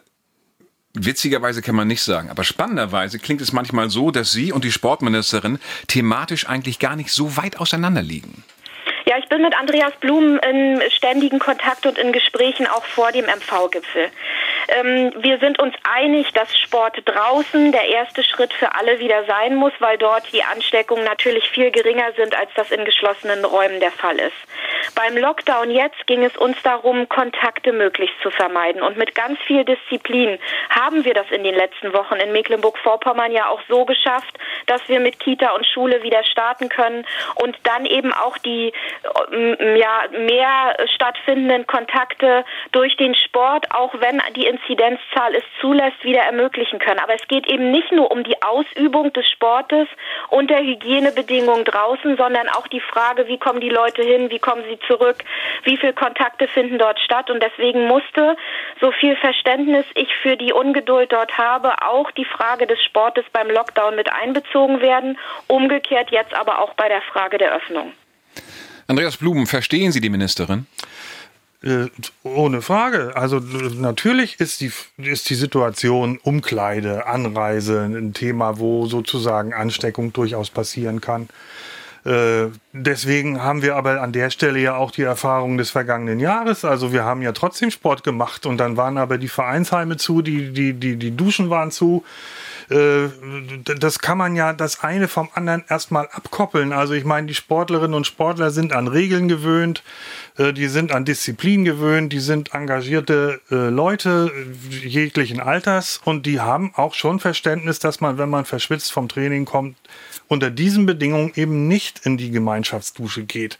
Witzigerweise 0.97 1.61
kann 1.61 1.75
man 1.75 1.89
nicht 1.89 2.03
sagen, 2.03 2.31
aber 2.31 2.45
spannenderweise 2.45 3.19
klingt 3.19 3.41
es 3.41 3.53
manchmal 3.53 3.91
so, 3.91 4.13
dass 4.13 4.31
Sie 4.31 4.53
und 4.53 4.63
die 4.63 4.71
Sportministerin 4.71 5.59
thematisch 5.89 6.49
eigentlich 6.49 6.79
gar 6.79 6.95
nicht 6.95 7.11
so 7.11 7.37
weit 7.37 7.59
auseinander 7.59 8.01
liegen. 8.01 8.45
Ja, 9.05 9.19
ich 9.19 9.29
bin 9.29 9.43
mit 9.43 9.59
Andreas 9.59 9.93
Blum 10.01 10.39
in 10.39 10.81
ständigen 10.91 11.41
Kontakt 11.41 11.85
und 11.85 11.99
in 11.99 12.13
Gesprächen 12.13 12.69
auch 12.69 12.85
vor 12.85 13.11
dem 13.11 13.25
MV-Gipfel. 13.25 14.09
Ähm, 14.69 15.13
wir 15.19 15.39
sind 15.39 15.61
uns 15.61 15.75
einig, 15.85 16.33
dass 16.33 16.57
Sport 16.59 17.03
draußen 17.05 17.73
der 17.73 17.89
erste 17.89 18.23
Schritt 18.23 18.53
für 18.53 18.75
alle 18.75 18.99
wieder 18.99 19.25
sein 19.25 19.55
muss, 19.55 19.73
weil 19.79 19.99
dort 19.99 20.33
die 20.33 20.43
Ansteckungen 20.43 21.05
natürlich 21.05 21.49
viel 21.51 21.71
geringer 21.71 22.13
sind, 22.17 22.37
als 22.37 22.51
das 22.57 22.71
in 22.71 22.85
geschlossenen 22.85 23.45
Räumen 23.45 23.81
der 23.81 23.93
Fall 23.93 24.19
ist. 24.19 24.37
Beim 24.95 25.17
Lockdown 25.17 25.71
jetzt 25.71 26.07
ging 26.07 26.25
es 26.25 26.37
uns 26.37 26.57
darum, 26.63 27.09
Kontakte 27.09 27.73
möglichst 27.73 28.21
zu 28.23 28.31
vermeiden. 28.31 28.83
Und 28.83 28.97
mit 28.97 29.15
ganz 29.15 29.39
viel 29.41 29.65
Disziplin 29.65 30.39
haben 30.71 31.05
wir 31.05 31.15
das 31.15 31.31
in 31.31 31.45
den 31.45 31.55
letzten 31.55 31.93
Wochen 31.93 32.17
in 32.17 32.33
Mecklenburg-Vorpommern 32.33 33.33
ja 33.33 33.49
auch 33.49 33.61
so 33.69 33.85
geschafft, 33.85 34.39
dass 34.67 34.87
wir 34.89 35.01
mit 35.01 35.19
Kita 35.21 35.51
und 35.51 35.67
Schule 35.67 36.03
wieder 36.03 36.23
starten 36.25 36.69
können 36.69 37.07
und 37.37 37.57
dann 37.65 37.87
eben 37.87 38.13
auch 38.13 38.39
die 38.39 38.73
äh, 39.33 39.79
ja, 39.79 40.05
mehr 40.11 40.77
stattfindenden 40.95 41.67
Kontakte 41.67 42.45
durch 42.73 42.97
den 42.97 43.15
Sport, 43.15 43.71
auch 43.73 43.95
wenn 43.99 44.23
die 44.37 44.47
Inzidenzzahl 44.55 45.35
es 45.35 45.45
zulässt, 45.61 46.03
wieder 46.05 46.21
ermöglichen 46.21 46.79
können. 46.79 47.01
Aber 47.01 47.15
es 47.15 47.27
geht 47.29 47.47
eben 47.47 47.71
nicht 47.71 47.91
nur 47.93 48.11
um 48.11 48.25
die 48.25 48.41
Ausübung 48.43 49.13
des 49.13 49.29
Sportes 49.29 49.89
und 50.31 50.51
der 50.51 50.61
Hygienebedingungen 50.61 51.65
draußen, 51.65 52.17
sondern 52.17 52.49
auch 52.49 52.67
die 52.69 52.81
Frage, 52.81 53.27
wie 53.29 53.39
kommen 53.39 53.61
die 53.61 53.69
Leute 53.69 54.03
hin, 54.03 54.31
wie 54.31 54.39
kommen 54.39 54.63
sie 54.69 54.79
zurück, 54.87 55.25
wie 55.65 55.77
viele 55.77 55.93
Kontakte 55.93 56.49
finden 56.49 56.79
dort 56.79 57.01
statt. 57.01 57.31
Und 57.31 57.43
deswegen 57.43 57.87
musste, 57.87 58.37
so 58.81 58.93
viel 58.93 59.17
Verständnis 59.17 59.87
ich 59.95 60.15
für 60.23 60.37
die 60.37 60.53
Ungeduld 60.53 61.13
dort 61.13 61.37
habe, 61.37 61.83
auch 61.83 62.11
die 62.13 62.25
Frage 62.25 62.67
des 62.67 62.83
Sportes 62.83 63.25
beim 63.33 63.51
Lockdown 63.51 63.97
mit 63.97 64.13
einbezogen 64.13 64.81
werden. 64.81 65.19
Umgekehrt 65.47 66.11
jetzt 66.11 66.35
aber 66.35 66.61
auch 66.61 66.75
bei 66.75 66.89
der 66.89 67.03
Frage 67.03 67.39
der 67.39 67.55
Öffnung. 67.55 67.93
Andreas 68.87 69.17
Blumen, 69.17 69.47
verstehen 69.47 69.93
Sie 69.93 70.01
die 70.01 70.11
Ministerin? 70.11 70.67
Äh, 71.65 71.87
ohne 72.25 72.61
Frage. 72.61 73.13
Also 73.17 73.39
natürlich 73.39 74.39
ist 74.39 74.61
die, 74.61 74.71
ist 74.99 75.31
die 75.31 75.35
Situation 75.35 76.19
Umkleide, 76.23 77.07
Anreise 77.07 77.81
ein 77.81 78.13
Thema, 78.13 78.59
wo 78.59 78.85
sozusagen 78.85 79.55
Ansteckung 79.55 80.13
durchaus 80.13 80.51
passieren 80.51 81.01
kann. 81.01 81.29
Äh, 82.05 82.49
deswegen 82.75 83.43
haben 83.43 83.63
wir 83.63 83.77
aber 83.77 84.03
an 84.03 84.13
der 84.13 84.29
Stelle 84.29 84.59
ja 84.59 84.77
auch 84.77 84.91
die 84.91 85.05
Erfahrung 85.05 85.57
des 85.57 85.71
vergangenen 85.71 86.21
Jahres. 86.21 86.67
Also 86.67 86.93
wir 86.93 87.05
haben 87.05 87.23
ja 87.23 87.33
trotzdem 87.33 87.71
Sport 87.71 88.05
gemacht 88.05 88.45
und 88.45 88.59
dann 88.59 88.77
waren 88.77 88.99
aber 88.99 89.17
die 89.17 89.29
Vereinsheime 89.29 89.97
zu, 89.97 90.21
die, 90.21 90.53
die, 90.53 90.75
die, 90.75 90.97
die 90.97 91.17
Duschen 91.17 91.49
waren 91.49 91.71
zu. 91.71 92.05
Äh, 92.71 93.09
das 93.79 93.99
kann 93.99 94.19
man 94.19 94.37
ja 94.37 94.53
das 94.53 94.83
eine 94.83 95.09
vom 95.09 95.29
anderen 95.35 95.65
erstmal 95.69 96.09
abkoppeln. 96.13 96.73
Also 96.73 96.95
ich 96.95 97.05
meine, 97.05 97.27
die 97.27 97.35
Sportlerinnen 97.35 97.95
und 97.95 98.07
Sportler 98.07 98.51
sind 98.51 98.73
an 98.73 98.89
Regeln 98.89 99.29
gewöhnt, 99.29 99.83
äh, 100.37 100.53
die 100.53 100.69
sind 100.69 100.93
an 100.93 101.05
Disziplin 101.05 101.65
gewöhnt, 101.65 102.13
die 102.13 102.21
sind 102.21 102.55
engagierte 102.55 103.41
äh, 103.51 103.69
Leute 103.69 104.33
jeglichen 104.71 105.41
Alters 105.41 106.01
und 106.05 106.27
die 106.27 106.41
haben 106.41 106.73
auch 106.75 106.95
schon 106.95 107.21
Verständnis, 107.21 107.79
dass 107.79 108.01
man, 108.01 108.19
wenn 108.19 108.31
man 108.31 108.45
verschwitzt 108.45 108.93
vom 108.93 109.09
Training 109.09 109.45
kommt, 109.45 109.77
unter 110.29 110.51
diesen 110.51 110.87
Bedingungen 110.87 111.33
eben 111.37 111.69
nicht 111.69 112.05
in 112.05 112.17
die 112.17 112.31
Gemeinschaftsdusche 112.31 113.25
geht. 113.25 113.59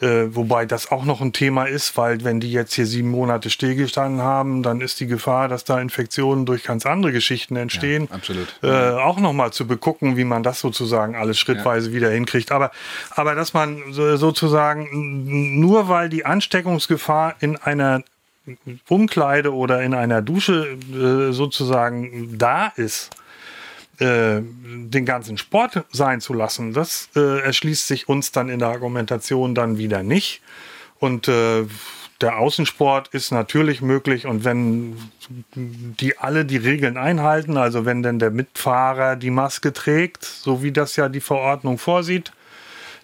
Äh, 0.00 0.34
wobei 0.34 0.64
das 0.64 0.92
auch 0.92 1.04
noch 1.04 1.20
ein 1.20 1.32
Thema 1.32 1.64
ist, 1.64 1.96
weil 1.96 2.22
wenn 2.22 2.38
die 2.38 2.52
jetzt 2.52 2.74
hier 2.74 2.86
sieben 2.86 3.10
Monate 3.10 3.50
stillgestanden 3.50 4.22
haben, 4.22 4.62
dann 4.62 4.80
ist 4.80 5.00
die 5.00 5.08
Gefahr, 5.08 5.48
dass 5.48 5.64
da 5.64 5.80
Infektionen 5.80 6.46
durch 6.46 6.62
ganz 6.62 6.86
andere 6.86 7.10
Geschichten 7.10 7.56
entstehen, 7.56 8.06
ja, 8.08 8.14
absolut. 8.14 8.46
Äh, 8.62 8.68
auch 8.68 9.18
nochmal 9.18 9.52
zu 9.52 9.66
begucken, 9.66 10.16
wie 10.16 10.24
man 10.24 10.44
das 10.44 10.60
sozusagen 10.60 11.16
alles 11.16 11.38
schrittweise 11.38 11.88
ja. 11.88 11.96
wieder 11.96 12.10
hinkriegt. 12.10 12.52
Aber, 12.52 12.70
aber 13.10 13.34
dass 13.34 13.54
man 13.54 13.82
sozusagen 13.92 15.58
nur 15.58 15.88
weil 15.88 16.08
die 16.08 16.24
Ansteckungsgefahr 16.24 17.34
in 17.40 17.56
einer 17.56 18.04
Umkleide 18.88 19.52
oder 19.52 19.82
in 19.82 19.94
einer 19.94 20.22
Dusche 20.22 20.78
äh, 20.92 21.32
sozusagen 21.32 22.38
da 22.38 22.68
ist, 22.76 23.10
äh, 23.98 24.40
den 24.42 25.04
ganzen 25.04 25.38
Sport 25.38 25.84
sein 25.90 26.20
zu 26.20 26.34
lassen, 26.34 26.72
das 26.72 27.08
äh, 27.16 27.40
erschließt 27.40 27.86
sich 27.86 28.08
uns 28.08 28.32
dann 28.32 28.48
in 28.48 28.58
der 28.58 28.68
Argumentation 28.68 29.54
dann 29.54 29.78
wieder 29.78 30.02
nicht. 30.02 30.40
Und 30.98 31.28
äh, 31.28 31.64
der 32.20 32.38
Außensport 32.38 33.08
ist 33.08 33.30
natürlich 33.30 33.80
möglich 33.80 34.26
und 34.26 34.44
wenn 34.44 34.96
die 35.56 36.18
alle 36.18 36.44
die 36.44 36.56
Regeln 36.56 36.96
einhalten, 36.96 37.56
also 37.56 37.84
wenn 37.84 38.02
denn 38.02 38.18
der 38.18 38.30
Mitfahrer 38.30 39.14
die 39.14 39.30
Maske 39.30 39.72
trägt, 39.72 40.24
so 40.24 40.62
wie 40.62 40.72
das 40.72 40.96
ja 40.96 41.08
die 41.08 41.20
Verordnung 41.20 41.78
vorsieht, 41.78 42.32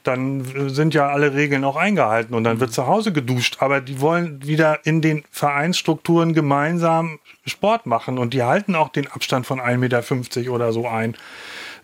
dann 0.05 0.69
sind 0.69 0.95
ja 0.95 1.09
alle 1.09 1.35
Regeln 1.35 1.65
auch 1.65 1.77
eingehalten 1.77 2.35
und 2.35 2.45
dann 2.45 2.61
wird 2.61 2.73
zu 2.73 2.87
Hause 2.87 3.13
geduscht. 3.13 3.57
Aber 3.61 3.81
die 3.81 4.01
wollen 4.01 4.47
wieder 4.47 4.85
in 4.85 5.01
den 5.01 5.25
Vereinsstrukturen 5.31 6.35
gemeinsam 6.35 7.19
Sport 7.47 7.87
machen 7.87 8.19
und 8.19 8.35
die 8.35 8.43
halten 8.43 8.75
auch 8.75 8.89
den 8.89 9.07
Abstand 9.07 9.47
von 9.47 9.61
1,50 9.61 9.77
Meter 9.79 10.53
oder 10.53 10.73
so 10.73 10.87
ein. 10.87 11.17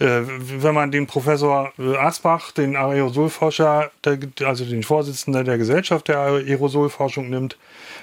Äh, 0.00 0.22
wenn 0.62 0.74
man 0.74 0.90
den 0.90 1.06
Professor 1.06 1.72
äh, 1.78 1.96
Asbach, 1.96 2.52
den 2.52 2.74
Aerosolforscher, 2.74 3.90
also 4.42 4.64
den 4.64 4.82
Vorsitzenden 4.82 5.44
der 5.44 5.58
Gesellschaft 5.58 6.08
der 6.08 6.20
Aerosolforschung 6.20 7.28
nimmt, 7.28 7.58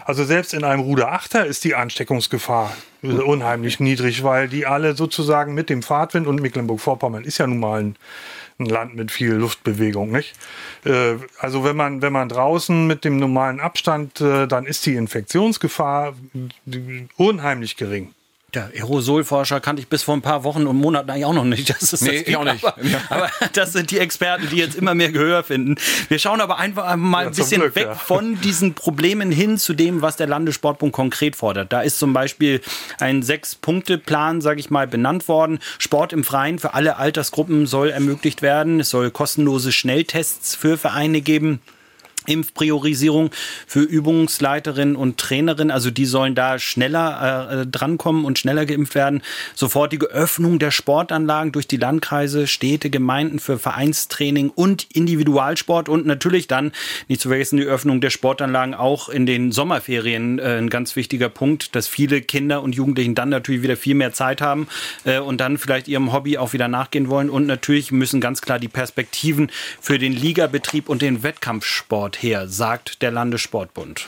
also 0.05 0.23
selbst 0.23 0.53
in 0.53 0.63
einem 0.63 0.81
Ruder 0.81 1.11
Achter 1.11 1.47
ist 1.47 1.63
die 1.63 1.73
Ansteckungsgefahr 1.73 2.71
äh, 3.01 3.07
unheimlich 3.07 3.79
niedrig, 3.79 4.23
weil 4.23 4.47
die 4.47 4.67
alle 4.67 4.95
sozusagen 4.95 5.55
mit 5.55 5.71
dem 5.71 5.81
Fahrtwind 5.81 6.27
und 6.27 6.39
Mecklenburg-Vorpommern 6.39 7.23
ist 7.23 7.39
ja 7.39 7.47
nun 7.47 7.59
mal 7.59 7.81
ein 7.81 7.95
ein 8.59 8.65
Land 8.65 8.95
mit 8.95 9.11
viel 9.11 9.33
Luftbewegung, 9.33 10.11
nicht? 10.11 10.35
Äh, 10.85 11.15
also 11.39 11.63
wenn 11.63 11.75
man, 11.75 12.01
wenn 12.01 12.13
man 12.13 12.29
draußen 12.29 12.87
mit 12.87 13.03
dem 13.03 13.17
normalen 13.17 13.59
Abstand, 13.59 14.21
äh, 14.21 14.47
dann 14.47 14.65
ist 14.65 14.85
die 14.85 14.95
Infektionsgefahr 14.95 16.15
unheimlich 17.17 17.77
gering. 17.77 18.13
Der 18.53 18.71
Aerosolforscher 18.73 19.59
kannte 19.59 19.81
ich 19.81 19.89
bis 19.89 20.03
vor 20.03 20.15
ein 20.15 20.21
paar 20.21 20.45
Wochen 20.45 20.67
und 20.67 20.77
Monaten 20.77 21.09
eigentlich 21.09 21.25
auch 21.25 21.33
noch 21.33 21.43
nicht. 21.43 21.69
Das 21.69 21.91
ist 21.91 22.01
nee, 22.01 22.23
das 22.23 22.35
auch 22.35 22.45
nicht. 22.45 22.63
Aber, 22.63 22.81
ja. 22.81 23.01
aber, 23.09 23.29
das 23.51 23.73
sind 23.73 23.91
die 23.91 23.99
Experten, 23.99 24.47
die 24.49 24.55
jetzt 24.55 24.75
immer 24.75 24.95
mehr 24.95 25.11
Gehör 25.11 25.43
finden. 25.43 25.75
Wir 26.07 26.17
schauen 26.17 26.39
aber 26.39 26.57
einfach 26.57 26.95
mal 26.95 27.23
ja, 27.23 27.27
ein 27.27 27.35
bisschen 27.35 27.59
Glück, 27.59 27.75
weg 27.75 27.87
ja. 27.87 27.95
von 27.95 28.39
diesen 28.39 28.73
Problemen 28.73 29.31
hin 29.31 29.57
zu 29.57 29.73
dem, 29.73 30.01
was 30.01 30.15
der 30.15 30.27
Landessportbund 30.27 30.93
konkret 30.93 31.35
fordert. 31.35 31.73
Da 31.73 31.81
ist 31.81 31.99
zum 31.99 32.13
Beispiel 32.13 32.61
ein 33.01 33.21
Sechs-Punkte-Plan, 33.21 34.39
sage 34.39 34.61
ich 34.61 34.69
mal, 34.69 34.87
benannt 34.87 35.27
worden. 35.27 35.59
Sport 35.77 36.13
im 36.13 36.23
Freien 36.23 36.57
für 36.57 36.73
alle 36.73 36.95
Altersgruppen 36.95 37.67
soll 37.67 37.89
ermöglicht 37.89 38.41
werden. 38.41 38.79
Es 38.79 38.91
soll 38.91 39.11
kostenlose 39.11 39.73
Schnelltests 39.73 40.55
für 40.55 40.77
Vereine 40.77 41.19
geben. 41.19 41.59
Impfpriorisierung 42.27 43.31
für 43.65 43.81
Übungsleiterinnen 43.81 44.95
und 44.95 45.17
Trainerinnen. 45.17 45.71
Also 45.71 45.91
die 45.91 46.05
sollen 46.05 46.35
da 46.35 46.59
schneller 46.59 47.61
äh, 47.61 47.67
drankommen 47.67 48.25
und 48.25 48.37
schneller 48.37 48.65
geimpft 48.65 48.95
werden. 48.95 49.21
Sofortige 49.55 50.07
Öffnung 50.07 50.59
der 50.59 50.71
Sportanlagen 50.71 51.51
durch 51.51 51.67
die 51.67 51.77
Landkreise, 51.77 52.47
Städte, 52.47 52.89
Gemeinden 52.89 53.39
für 53.39 53.57
Vereinstraining 53.57 54.49
und 54.49 54.87
Individualsport 54.93 55.89
und 55.89 56.05
natürlich 56.05 56.47
dann 56.47 56.71
nicht 57.07 57.21
zu 57.21 57.29
vergessen 57.29 57.57
die 57.57 57.63
Öffnung 57.63 58.01
der 58.01 58.09
Sportanlagen 58.09 58.73
auch 58.73 59.09
in 59.09 59.25
den 59.25 59.51
Sommerferien. 59.51 60.39
Äh, 60.39 60.57
ein 60.57 60.69
ganz 60.69 60.95
wichtiger 60.95 61.29
Punkt, 61.29 61.75
dass 61.75 61.87
viele 61.87 62.21
Kinder 62.21 62.61
und 62.61 62.75
Jugendlichen 62.75 63.15
dann 63.15 63.29
natürlich 63.29 63.61
wieder 63.63 63.77
viel 63.77 63.95
mehr 63.95 64.13
Zeit 64.13 64.41
haben 64.41 64.67
äh, 65.05 65.19
und 65.19 65.39
dann 65.39 65.57
vielleicht 65.57 65.87
ihrem 65.87 66.13
Hobby 66.13 66.37
auch 66.37 66.53
wieder 66.53 66.67
nachgehen 66.67 67.09
wollen. 67.09 67.29
Und 67.29 67.47
natürlich 67.47 67.91
müssen 67.91 68.21
ganz 68.21 68.41
klar 68.41 68.59
die 68.59 68.67
Perspektiven 68.67 69.49
für 69.79 69.97
den 69.97 70.13
Ligabetrieb 70.13 70.89
und 70.89 71.01
den 71.01 71.23
Wettkampfsport 71.23 72.16
her, 72.21 72.47
sagt 72.47 73.01
der 73.01 73.11
Landessportbund. 73.11 74.07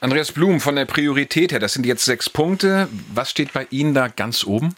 Andreas 0.00 0.32
Blum, 0.32 0.60
von 0.60 0.74
der 0.74 0.84
Priorität 0.84 1.52
her, 1.52 1.60
das 1.60 1.74
sind 1.74 1.86
jetzt 1.86 2.04
sechs 2.04 2.28
Punkte. 2.28 2.88
Was 3.14 3.30
steht 3.30 3.52
bei 3.52 3.66
Ihnen 3.70 3.94
da 3.94 4.08
ganz 4.08 4.44
oben? 4.44 4.74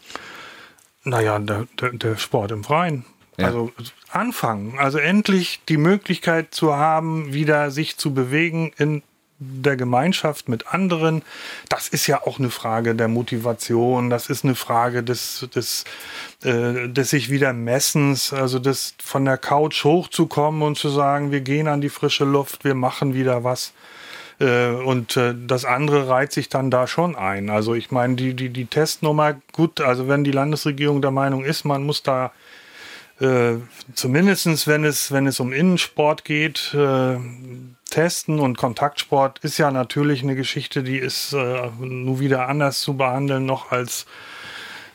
Naja, 1.03 1.39
der, 1.39 1.67
der, 1.79 1.91
der 1.93 2.17
Sport 2.17 2.51
im 2.51 2.63
Freien. 2.63 3.05
Ja. 3.37 3.47
Also 3.47 3.71
anfangen, 4.09 4.79
also 4.79 4.97
endlich 4.97 5.61
die 5.67 5.77
Möglichkeit 5.77 6.53
zu 6.53 6.75
haben, 6.75 7.33
wieder 7.33 7.69
sich 7.71 7.97
zu 7.97 8.13
bewegen 8.13 8.71
in 8.77 9.03
der 9.39 9.75
Gemeinschaft 9.75 10.47
mit 10.47 10.73
anderen. 10.73 11.21
Das 11.69 11.87
ist 11.87 12.07
ja 12.07 12.21
auch 12.23 12.39
eine 12.39 12.49
Frage 12.49 12.95
der 12.95 13.07
Motivation, 13.07 14.09
das 14.09 14.29
ist 14.29 14.45
eine 14.45 14.55
Frage 14.55 15.03
des, 15.03 15.47
des, 15.53 15.83
äh, 16.43 16.87
des 16.87 17.09
sich 17.09 17.29
wieder 17.29 17.51
Messens, 17.53 18.31
also 18.31 18.59
des 18.59 18.95
von 19.03 19.25
der 19.25 19.37
Couch 19.37 19.83
hochzukommen 19.83 20.61
und 20.61 20.77
zu 20.77 20.89
sagen, 20.89 21.31
wir 21.31 21.41
gehen 21.41 21.67
an 21.67 21.81
die 21.81 21.89
frische 21.89 22.25
Luft, 22.25 22.63
wir 22.63 22.75
machen 22.75 23.13
wieder 23.13 23.43
was. 23.43 23.73
Äh, 24.39 24.69
und 24.69 25.17
äh, 25.17 25.33
das 25.35 25.65
andere 25.65 26.07
reiht 26.07 26.31
sich 26.31 26.49
dann 26.49 26.71
da 26.71 26.87
schon 26.87 27.15
ein. 27.15 27.49
Also 27.49 27.73
ich 27.73 27.91
meine, 27.91 28.15
die, 28.15 28.33
die, 28.33 28.49
die 28.49 28.65
Testnummer, 28.65 29.35
gut, 29.51 29.81
also 29.81 30.07
wenn 30.07 30.23
die 30.23 30.31
Landesregierung 30.31 31.01
der 31.01 31.11
Meinung 31.11 31.43
ist, 31.43 31.63
man 31.65 31.83
muss 31.83 32.03
da 32.03 32.31
äh, 33.19 33.55
zumindest 33.93 34.67
wenn 34.67 34.83
es, 34.83 35.11
wenn 35.11 35.25
es 35.25 35.39
um 35.39 35.53
Innensport 35.53 36.25
geht, 36.25 36.73
äh, 36.73 37.17
testen 37.89 38.39
und 38.39 38.57
Kontaktsport 38.57 39.39
ist 39.39 39.57
ja 39.57 39.71
natürlich 39.71 40.23
eine 40.23 40.35
Geschichte, 40.35 40.83
die 40.83 40.97
ist 40.97 41.33
äh, 41.33 41.69
nur 41.79 42.19
wieder 42.19 42.49
anders 42.49 42.81
zu 42.81 42.97
behandeln 42.97 43.45
noch 43.45 43.71
als 43.71 44.05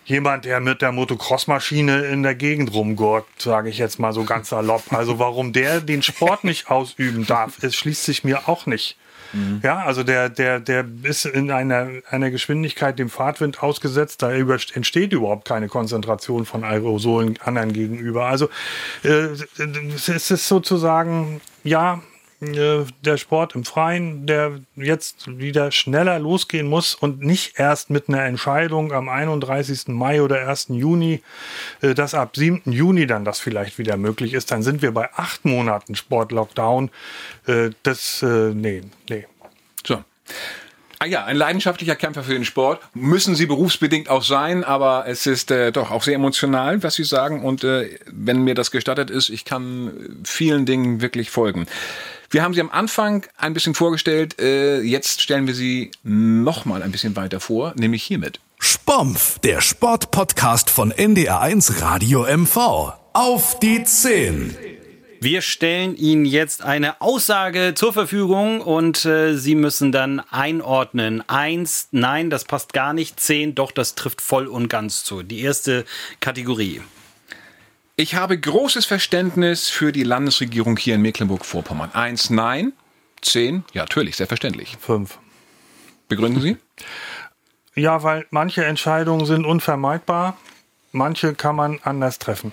jemand, 0.05 0.45
der 0.45 0.61
mit 0.61 0.83
der 0.83 0.93
Motocross-Maschine 0.93 2.03
in 2.07 2.23
der 2.23 2.35
Gegend 2.35 2.75
rumgurkt, 2.75 3.41
sage 3.41 3.71
ich 3.71 3.79
jetzt 3.79 3.99
mal 3.99 4.13
so 4.13 4.25
ganz 4.25 4.51
salopp. 4.51 4.93
Also 4.93 5.19
warum 5.19 5.53
der 5.53 5.81
den 5.81 6.03
Sport 6.03 6.45
nicht 6.45 6.71
ausüben 6.71 7.27
darf, 7.27 7.63
es 7.63 7.77
schließt 7.77 8.05
sich 8.05 8.25
mir 8.25 8.49
auch 8.49 8.67
nicht. 8.67 8.97
Mhm. 9.33 9.61
Ja, 9.63 9.79
also 9.85 10.03
der, 10.03 10.29
der, 10.29 10.61
der 10.61 10.85
ist 11.03 11.25
in 11.25 11.51
einer, 11.51 11.89
einer 12.09 12.31
Geschwindigkeit 12.31 12.99
dem 12.99 13.11
Fahrtwind 13.11 13.63
ausgesetzt, 13.63 14.23
da 14.23 14.35
über, 14.35 14.59
entsteht 14.75 15.13
überhaupt 15.13 15.47
keine 15.47 15.69
Konzentration 15.69 16.47
von 16.47 16.65
Aerosolen 16.65 17.39
anderen 17.43 17.73
gegenüber. 17.73 18.27
Also 18.27 18.49
äh, 19.03 19.29
es 19.95 20.31
ist 20.31 20.49
sozusagen, 20.49 21.41
ja, 21.65 22.01
der 22.41 23.17
Sport 23.19 23.55
im 23.55 23.65
Freien, 23.65 24.27
der 24.27 24.61
jetzt 24.75 25.39
wieder 25.39 25.71
schneller 25.73 26.19
losgehen 26.19 26.67
muss 26.67 26.95
und 26.95 27.21
nicht 27.21 27.59
erst 27.59 27.91
mit 27.91 28.09
einer 28.09 28.25
Entscheidung 28.25 28.93
am 28.93 29.09
31. 29.11 29.89
Mai 29.89 30.23
oder 30.23 30.49
1. 30.49 30.69
Juni, 30.71 31.23
äh, 31.83 31.95
dass 31.95 32.15
ab 32.15 32.37
7. 32.37 32.63
Juni 32.73 33.07
dann 33.07 33.25
das 33.25 33.41
vielleicht 33.41 33.79
wieder 33.79 33.97
möglich 33.97 34.33
ist. 34.33 34.51
Dann 34.51 34.63
sind 34.63 34.81
wir 34.81 34.93
bei 34.93 35.13
acht 35.13 35.45
Monaten 35.45 35.95
Sportlockdown. 35.95 36.91
Äh, 37.47 37.71
das, 37.83 38.23
nee, 38.23 38.83
nee. 39.09 39.27
So. 39.87 40.03
Ah 41.03 41.07
ja, 41.07 41.25
ein 41.25 41.37
leidenschaftlicher 41.37 41.97
Kämpfer 41.97 42.23
für 42.23 42.35
den 42.35 42.45
Sport. 42.45 42.83
Müssen 42.93 43.35
Sie 43.35 43.47
berufsbedingt 43.47 44.11
auch 44.11 44.23
sein, 44.23 44.65
aber 44.65 45.05
es 45.07 45.25
ist 45.25 45.51
äh, 45.51 45.73
doch 45.73 45.91
auch 45.91 46.03
sehr 46.03 46.15
emotional, 46.15 46.83
was 46.83 46.95
Sie 46.95 47.05
sagen. 47.05 47.43
Und 47.43 47.65
äh, 47.65 47.99
wenn 48.07 48.45
mir 48.45 48.55
das 48.55 48.71
gestattet 48.71 49.09
ist, 49.09 49.31
ich 49.31 49.47
kann 49.47 50.21
vielen 50.25 50.67
Dingen 50.67 51.01
wirklich 51.01 51.31
folgen. 51.31 51.67
Wir 52.33 52.45
haben 52.45 52.55
sie 52.55 52.61
am 52.61 52.71
Anfang 52.71 53.27
ein 53.39 53.55
bisschen 53.55 53.75
vorgestellt. 53.75 54.41
Äh, 54.41 54.83
jetzt 54.83 55.21
stellen 55.21 55.49
wir 55.49 55.55
sie 55.55 55.91
noch 56.05 56.65
mal 56.65 56.81
ein 56.81 56.93
bisschen 56.93 57.17
weiter 57.17 57.41
vor, 57.41 57.75
nämlich 57.77 58.05
hiermit. 58.05 58.39
Spompf, 58.61 59.41
der 59.41 59.61
Sportpodcast 59.61 60.71
von 60.71 60.93
NDR1 60.93 61.83
Radio 61.83 62.25
MV. 62.25 62.93
Auf 63.15 63.59
die 63.59 63.83
10. 63.83 64.55
Wir 65.21 65.43
stellen 65.43 65.97
Ihnen 65.97 66.25
jetzt 66.25 66.63
eine 66.63 67.01
Aussage 67.01 67.73
zur 67.75 67.93
Verfügung 67.93 68.61
und 68.61 69.05
äh, 69.05 69.37
Sie 69.37 69.57
müssen 69.57 69.91
dann 69.91 70.21
einordnen. 70.31 71.29
Eins, 71.29 71.89
nein, 71.91 72.31
das 72.31 72.45
passt 72.45 72.73
gar 72.73 72.93
nicht. 72.93 73.19
Zehn, 73.19 73.57
doch, 73.57 73.73
das 73.73 73.97
trifft 73.97 74.21
voll 74.21 74.47
und 74.47 74.69
ganz 74.69 75.03
zu. 75.03 75.25
Die 75.25 75.41
erste 75.41 75.85
Kategorie. 76.21 76.81
Ich 78.01 78.15
habe 78.15 78.41
großes 78.41 78.87
Verständnis 78.87 79.69
für 79.69 79.93
die 79.93 80.05
Landesregierung 80.05 80.79
hier 80.79 80.95
in 80.95 81.03
Mecklenburg-Vorpommern. 81.03 81.91
Eins, 81.93 82.31
nein. 82.31 82.73
Zehn, 83.21 83.63
ja, 83.75 83.83
natürlich, 83.83 84.17
selbstverständlich. 84.17 84.79
Fünf. 84.81 85.19
Begründen 86.09 86.41
Sie? 86.41 86.57
Ja, 87.75 88.03
weil 88.03 88.27
manche 88.31 88.65
Entscheidungen 88.65 89.27
sind 89.27 89.45
unvermeidbar, 89.45 90.39
manche 90.93 91.35
kann 91.35 91.57
man 91.57 91.79
anders 91.83 92.19
treffen. 92.19 92.53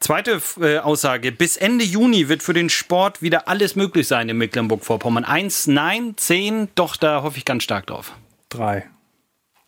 Zweite 0.00 0.42
äh, 0.60 0.76
Aussage. 0.80 1.32
Bis 1.32 1.56
Ende 1.56 1.86
Juni 1.86 2.28
wird 2.28 2.42
für 2.42 2.52
den 2.52 2.68
Sport 2.68 3.22
wieder 3.22 3.48
alles 3.48 3.74
möglich 3.74 4.06
sein 4.06 4.28
in 4.28 4.36
Mecklenburg-Vorpommern. 4.36 5.24
Eins, 5.24 5.66
nein, 5.66 6.12
zehn, 6.18 6.68
doch, 6.74 6.96
da 6.96 7.22
hoffe 7.22 7.38
ich 7.38 7.46
ganz 7.46 7.62
stark 7.62 7.86
drauf. 7.86 8.12
Drei. 8.50 8.86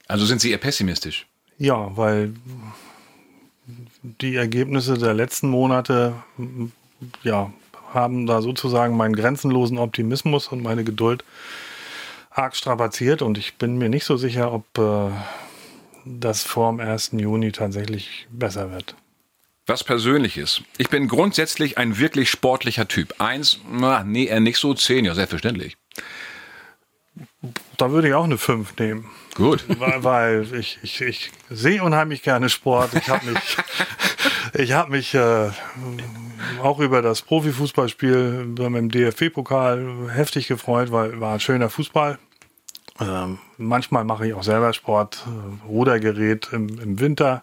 Also 0.08 0.26
sind 0.26 0.42
Sie 0.42 0.50
eher 0.50 0.58
pessimistisch? 0.58 1.26
Ja, 1.56 1.96
weil 1.96 2.34
die 4.02 4.36
Ergebnisse 4.36 4.98
der 4.98 5.14
letzten 5.14 5.48
Monate 5.48 6.14
ja, 7.22 7.52
haben 7.92 8.26
da 8.26 8.42
sozusagen 8.42 8.96
meinen 8.96 9.14
grenzenlosen 9.14 9.78
Optimismus 9.78 10.48
und 10.48 10.62
meine 10.62 10.84
Geduld 10.84 11.24
arg 12.30 12.56
strapaziert 12.56 13.22
und 13.22 13.38
ich 13.38 13.54
bin 13.56 13.76
mir 13.76 13.88
nicht 13.88 14.04
so 14.04 14.16
sicher, 14.16 14.52
ob 14.52 14.78
äh, 14.78 15.10
das 16.04 16.42
vor 16.42 16.70
dem 16.70 16.80
1. 16.80 17.12
Juni 17.12 17.52
tatsächlich 17.52 18.26
besser 18.30 18.70
wird. 18.72 18.94
Was 19.66 19.84
Persönliches. 19.84 20.62
Ich 20.76 20.88
bin 20.88 21.06
grundsätzlich 21.06 21.78
ein 21.78 21.98
wirklich 21.98 22.30
sportlicher 22.30 22.88
Typ. 22.88 23.14
Eins, 23.20 23.60
na, 23.70 24.02
nee, 24.02 24.24
eher 24.24 24.40
nicht 24.40 24.58
so. 24.58 24.74
Zehn, 24.74 25.04
ja, 25.04 25.14
selbstverständlich. 25.14 25.76
Da 27.76 27.90
würde 27.90 28.08
ich 28.08 28.14
auch 28.14 28.24
eine 28.24 28.38
5 28.38 28.76
nehmen. 28.78 29.10
Gut. 29.34 29.64
Weil, 29.78 30.04
weil 30.04 30.54
ich, 30.54 30.78
ich, 30.82 31.00
ich 31.00 31.32
sehe 31.50 31.82
unheimlich 31.82 32.22
gerne 32.22 32.48
Sport. 32.48 32.94
Ich 32.94 33.08
habe 33.08 33.26
mich, 33.26 33.56
ich 34.54 34.72
hab 34.72 34.88
mich 34.88 35.14
äh, 35.14 35.50
auch 36.62 36.78
über 36.78 37.02
das 37.02 37.22
Profifußballspiel 37.22 38.46
beim 38.56 38.90
DFB-Pokal 38.90 40.10
heftig 40.12 40.48
gefreut, 40.48 40.92
weil 40.92 41.20
war 41.20 41.34
ein 41.34 41.40
schöner 41.40 41.70
Fußball. 41.70 42.18
Ähm, 43.00 43.38
manchmal 43.56 44.04
mache 44.04 44.26
ich 44.26 44.34
auch 44.34 44.42
selber 44.42 44.72
Sport, 44.72 45.26
äh, 45.26 45.66
Rudergerät 45.66 46.50
im, 46.52 46.78
im 46.78 47.00
Winter. 47.00 47.42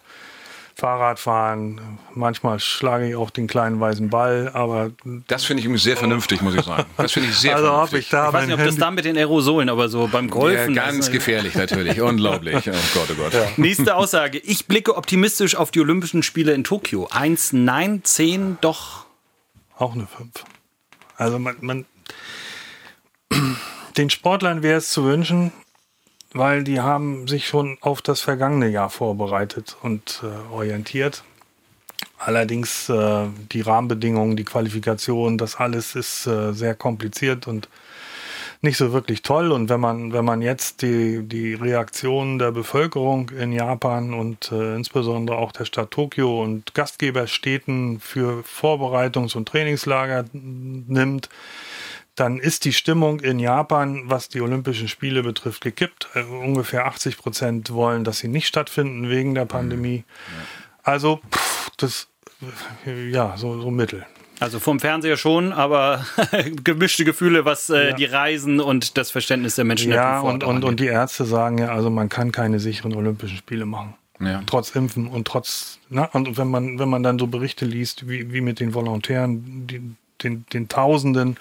Fahrradfahren. 0.79 1.79
Manchmal 2.15 2.59
schlage 2.59 3.09
ich 3.09 3.15
auch 3.15 3.29
den 3.29 3.47
kleinen 3.47 3.79
weißen 3.79 4.09
Ball, 4.09 4.49
aber. 4.53 4.91
Das 5.27 5.45
finde 5.45 5.59
ich 5.59 5.65
übrigens 5.65 5.83
sehr 5.83 5.97
vernünftig, 5.97 6.41
muss 6.41 6.55
ich 6.55 6.63
sagen. 6.63 6.85
Das 6.97 7.11
finde 7.11 7.29
ich 7.29 7.35
sehr 7.35 7.55
also 7.55 7.67
vernünftig. 7.67 7.99
ich, 7.99 8.09
da 8.09 8.27
Ich 8.27 8.33
weiß 8.33 8.47
nicht, 8.47 8.59
ob 8.59 8.65
das 8.65 8.75
da 8.77 8.91
mit 8.91 9.05
den 9.05 9.17
Aerosolen, 9.17 9.69
aber 9.69 9.89
so 9.89 10.07
beim 10.07 10.29
Golfen. 10.29 10.73
Ja, 10.73 10.85
ganz 10.85 11.11
gefährlich 11.11 11.55
natürlich. 11.55 12.01
Unglaublich. 12.09 12.55
Oh 12.55 12.71
Gott, 12.93 13.09
oh 13.11 13.15
Gott. 13.15 13.57
Nächste 13.57 13.95
Aussage. 13.95 14.39
Ich 14.39 14.67
blicke 14.67 14.95
optimistisch 14.95 15.55
auf 15.55 15.71
die 15.71 15.81
Olympischen 15.81 16.23
Spiele 16.23 16.53
in 16.53 16.63
Tokio. 16.63 17.07
Eins, 17.11 17.53
nein, 17.53 18.01
zehn, 18.03 18.57
doch. 18.61 19.05
Auch 19.77 19.93
eine 19.93 20.07
5. 20.07 20.29
Also 21.17 21.39
man, 21.39 21.55
man 21.61 21.85
den 23.97 24.09
Sportlern 24.09 24.63
wäre 24.63 24.77
es 24.77 24.89
zu 24.89 25.03
wünschen, 25.03 25.51
weil 26.33 26.63
die 26.63 26.79
haben 26.79 27.27
sich 27.27 27.47
schon 27.47 27.77
auf 27.81 28.01
das 28.01 28.21
vergangene 28.21 28.67
Jahr 28.67 28.89
vorbereitet 28.89 29.77
und 29.81 30.23
äh, 30.23 30.53
orientiert. 30.53 31.23
Allerdings 32.17 32.89
äh, 32.89 33.27
die 33.51 33.61
Rahmenbedingungen, 33.61 34.35
die 34.35 34.45
Qualifikation, 34.45 35.37
das 35.37 35.55
alles 35.55 35.95
ist 35.95 36.27
äh, 36.27 36.53
sehr 36.53 36.75
kompliziert 36.75 37.47
und 37.47 37.69
nicht 38.61 38.77
so 38.77 38.91
wirklich 38.91 39.21
toll. 39.21 39.51
Und 39.51 39.69
wenn 39.69 39.79
man, 39.79 40.11
wenn 40.11 40.25
man 40.25 40.41
jetzt 40.41 40.81
die, 40.81 41.23
die 41.23 41.53
Reaktionen 41.53 42.39
der 42.39 42.51
Bevölkerung 42.51 43.29
in 43.29 43.53
Japan 43.53 44.13
und 44.13 44.51
äh, 44.51 44.75
insbesondere 44.75 45.37
auch 45.37 45.51
der 45.51 45.65
Stadt 45.65 45.91
Tokio 45.91 46.43
und 46.43 46.73
Gastgeberstädten 46.73 47.99
für 47.99 48.43
Vorbereitungs- 48.43 49.35
und 49.35 49.47
Trainingslager 49.47 50.25
nimmt, 50.33 51.29
dann 52.19 52.39
ist 52.39 52.65
die 52.65 52.73
Stimmung 52.73 53.19
in 53.19 53.39
Japan, 53.39 54.03
was 54.05 54.29
die 54.29 54.41
Olympischen 54.41 54.87
Spiele 54.87 55.23
betrifft, 55.23 55.61
gekippt. 55.61 56.07
Äh, 56.15 56.23
ungefähr 56.23 56.85
80 56.85 57.17
Prozent 57.17 57.71
wollen, 57.71 58.03
dass 58.03 58.19
sie 58.19 58.27
nicht 58.27 58.47
stattfinden 58.47 59.09
wegen 59.09 59.35
der 59.35 59.45
Pandemie. 59.45 60.03
Also, 60.83 61.19
pff, 61.31 61.69
das, 61.77 62.07
äh, 62.85 63.09
ja, 63.09 63.35
so, 63.37 63.59
so 63.61 63.71
mittel. 63.71 64.05
Also 64.39 64.59
vom 64.59 64.79
Fernseher 64.79 65.17
schon, 65.17 65.51
aber 65.51 66.05
gemischte 66.63 67.03
Gefühle, 67.03 67.43
was 67.43 67.69
äh, 67.69 67.89
Ja. 67.89 67.95
die 67.95 68.05
Reisen 68.05 68.61
und 68.61 68.97
das 68.97 69.11
Verständnis 69.11 69.55
der 69.55 69.65
Menschen 69.65 69.91
Ja, 69.91 70.21
und, 70.21 70.45
und, 70.45 70.63
und 70.63 70.79
die 70.79 70.85
Ärzte 70.85 71.25
sagen 71.25 71.57
ja, 71.57 71.67
also 71.67 71.89
man 71.89 72.07
kann 72.07 72.31
keine 72.31 72.61
sicheren 72.61 72.95
Olympischen 72.95 73.37
Spiele 73.37 73.65
machen. 73.65 73.95
Ja. 74.21 74.41
Trotz 74.45 74.75
Impfen 74.75 75.07
und 75.07 75.27
trotz, 75.27 75.79
na, 75.89 76.05
und 76.05 76.37
wenn 76.37 76.47
man, 76.49 76.79
wenn 76.79 76.89
man 76.89 77.03
dann 77.03 77.19
so 77.19 77.27
Berichte 77.27 77.65
liest, 77.65 78.07
wie, 78.07 78.31
wie 78.31 78.39
mit 78.41 78.61
den 78.61 78.73
Volontären, 78.73 79.67
die, 79.67 79.81
den, 80.23 80.45
den 80.53 80.67
Tausenden 80.69 81.37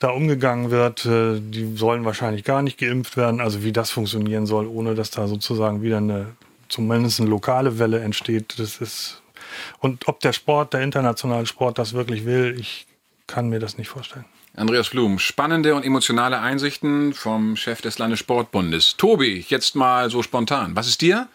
da 0.00 0.10
umgegangen 0.10 0.70
wird, 0.70 1.06
äh, 1.06 1.38
die 1.40 1.76
sollen 1.76 2.04
wahrscheinlich 2.04 2.42
gar 2.42 2.62
nicht 2.62 2.78
geimpft 2.78 3.16
werden. 3.16 3.40
Also 3.40 3.62
wie 3.62 3.72
das 3.72 3.90
funktionieren 3.90 4.46
soll, 4.46 4.66
ohne 4.66 4.96
dass 4.96 5.10
da 5.10 5.28
sozusagen 5.28 5.82
wieder 5.82 5.98
eine, 5.98 6.32
zumindest 6.68 7.20
eine 7.20 7.30
lokale 7.30 7.78
Welle 7.78 8.00
entsteht, 8.00 8.58
das 8.58 8.78
ist, 8.78 9.22
und 9.78 10.08
ob 10.08 10.20
der 10.20 10.32
Sport, 10.32 10.72
der 10.72 10.80
internationale 10.80 11.46
Sport 11.46 11.78
das 11.78 11.92
wirklich 11.92 12.24
will, 12.24 12.56
ich 12.58 12.86
kann 13.26 13.48
mir 13.48 13.60
das 13.60 13.78
nicht 13.78 13.88
vorstellen. 13.88 14.24
Andreas 14.56 14.88
Blum, 14.90 15.18
spannende 15.18 15.74
und 15.74 15.84
emotionale 15.84 16.40
Einsichten 16.40 17.14
vom 17.14 17.56
Chef 17.56 17.82
des 17.82 17.98
Landessportbundes. 17.98 18.96
Tobi, 18.96 19.44
jetzt 19.48 19.76
mal 19.76 20.10
so 20.10 20.22
spontan. 20.22 20.74
Was 20.74 20.88
ist 20.88 21.02
dir 21.02 21.28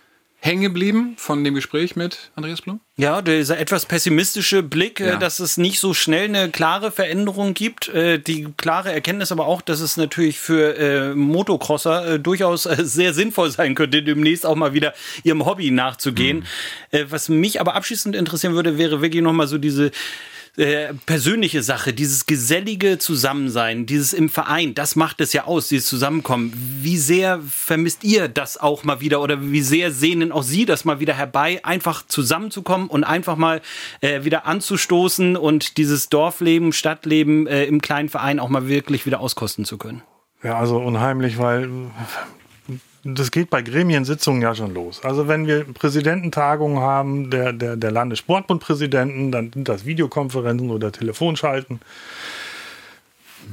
hängen 0.45 0.62
geblieben 0.62 1.15
von 1.17 1.43
dem 1.43 1.55
Gespräch 1.55 1.95
mit 1.95 2.31
Andreas 2.36 2.62
Blum? 2.62 2.79
Ja, 2.97 3.21
dieser 3.21 3.58
etwas 3.58 3.86
pessimistische 3.86 4.62
Blick, 4.63 4.99
Ja. 4.99 5.15
äh, 5.15 5.19
dass 5.19 5.39
es 5.39 5.58
nicht 5.58 5.79
so 5.79 5.93
schnell 5.93 6.25
eine 6.25 6.49
klare 6.51 6.91
Veränderung 6.91 7.53
gibt. 7.53 7.89
Äh, 7.89 8.19
Die 8.19 8.47
klare 8.55 8.91
Erkenntnis 8.93 9.31
aber 9.31 9.47
auch, 9.47 9.62
dass 9.62 9.79
es 9.79 9.97
natürlich 9.97 10.39
für 10.39 10.77
äh, 10.77 11.15
Motocrosser 11.15 12.13
äh, 12.13 12.19
durchaus 12.19 12.63
sehr 12.63 13.13
sinnvoll 13.13 13.49
sein 13.51 13.75
könnte, 13.75 14.03
demnächst 14.03 14.45
auch 14.45 14.55
mal 14.55 14.73
wieder 14.73 14.93
ihrem 15.23 15.45
Hobby 15.45 15.71
nachzugehen. 15.71 16.45
Äh, 16.91 17.05
Was 17.10 17.27
mich 17.27 17.60
aber 17.60 17.73
abschließend 17.75 18.15
interessieren 18.15 18.53
würde, 18.53 18.77
wäre 18.77 19.01
wirklich 19.01 19.23
nochmal 19.23 19.47
so 19.47 19.58
diese 19.58 19.91
äh, 20.57 20.93
persönliche 21.05 21.63
Sache, 21.63 21.93
dieses 21.93 22.25
gesellige 22.25 22.97
Zusammensein, 22.97 23.85
dieses 23.85 24.13
im 24.13 24.29
Verein, 24.29 24.73
das 24.73 24.95
macht 24.95 25.19
es 25.19 25.33
ja 25.33 25.43
aus, 25.43 25.67
dieses 25.67 25.87
Zusammenkommen. 25.87 26.53
Wie 26.81 26.97
sehr 26.97 27.41
vermisst 27.49 28.03
ihr 28.03 28.29
das 28.29 28.57
auch 28.57 28.83
mal 28.83 29.01
wieder 29.01 29.21
oder 29.21 29.41
wie 29.41 29.61
sehr 29.61 29.91
sehnen 29.91 30.31
auch 30.31 30.43
Sie 30.43 30.65
das 30.65 30.85
mal 30.85 30.99
wieder 30.99 31.13
herbei, 31.13 31.59
einfach 31.63 32.05
zusammenzukommen 32.07 32.87
und 32.87 33.03
einfach 33.03 33.35
mal 33.35 33.61
äh, 34.01 34.23
wieder 34.23 34.45
anzustoßen 34.45 35.35
und 35.35 35.77
dieses 35.77 36.09
Dorfleben, 36.09 36.71
Stadtleben 36.71 37.47
äh, 37.47 37.65
im 37.65 37.81
kleinen 37.81 38.09
Verein 38.09 38.39
auch 38.39 38.49
mal 38.49 38.67
wirklich 38.67 39.05
wieder 39.05 39.19
auskosten 39.19 39.65
zu 39.65 39.77
können? 39.77 40.03
Ja, 40.41 40.57
also 40.57 40.77
unheimlich, 40.77 41.37
weil 41.37 41.69
das 43.07 43.29
geht 43.29 43.51
bei 43.51 43.61
Gremiensitzungen 43.61 44.41
ja 44.41 44.55
schon 44.55 44.73
los. 44.73 45.01
Also 45.03 45.27
wenn 45.27 45.45
wir 45.45 45.63
Präsidententagungen 45.63 46.79
haben, 46.79 47.29
der, 47.29 47.53
der, 47.53 47.75
der 47.77 47.91
Landessportbundpräsidenten, 47.91 49.31
dann 49.31 49.53
sind 49.53 49.69
das 49.69 49.85
Videokonferenzen 49.85 50.71
oder 50.71 50.91
Telefonschalten. 50.91 51.81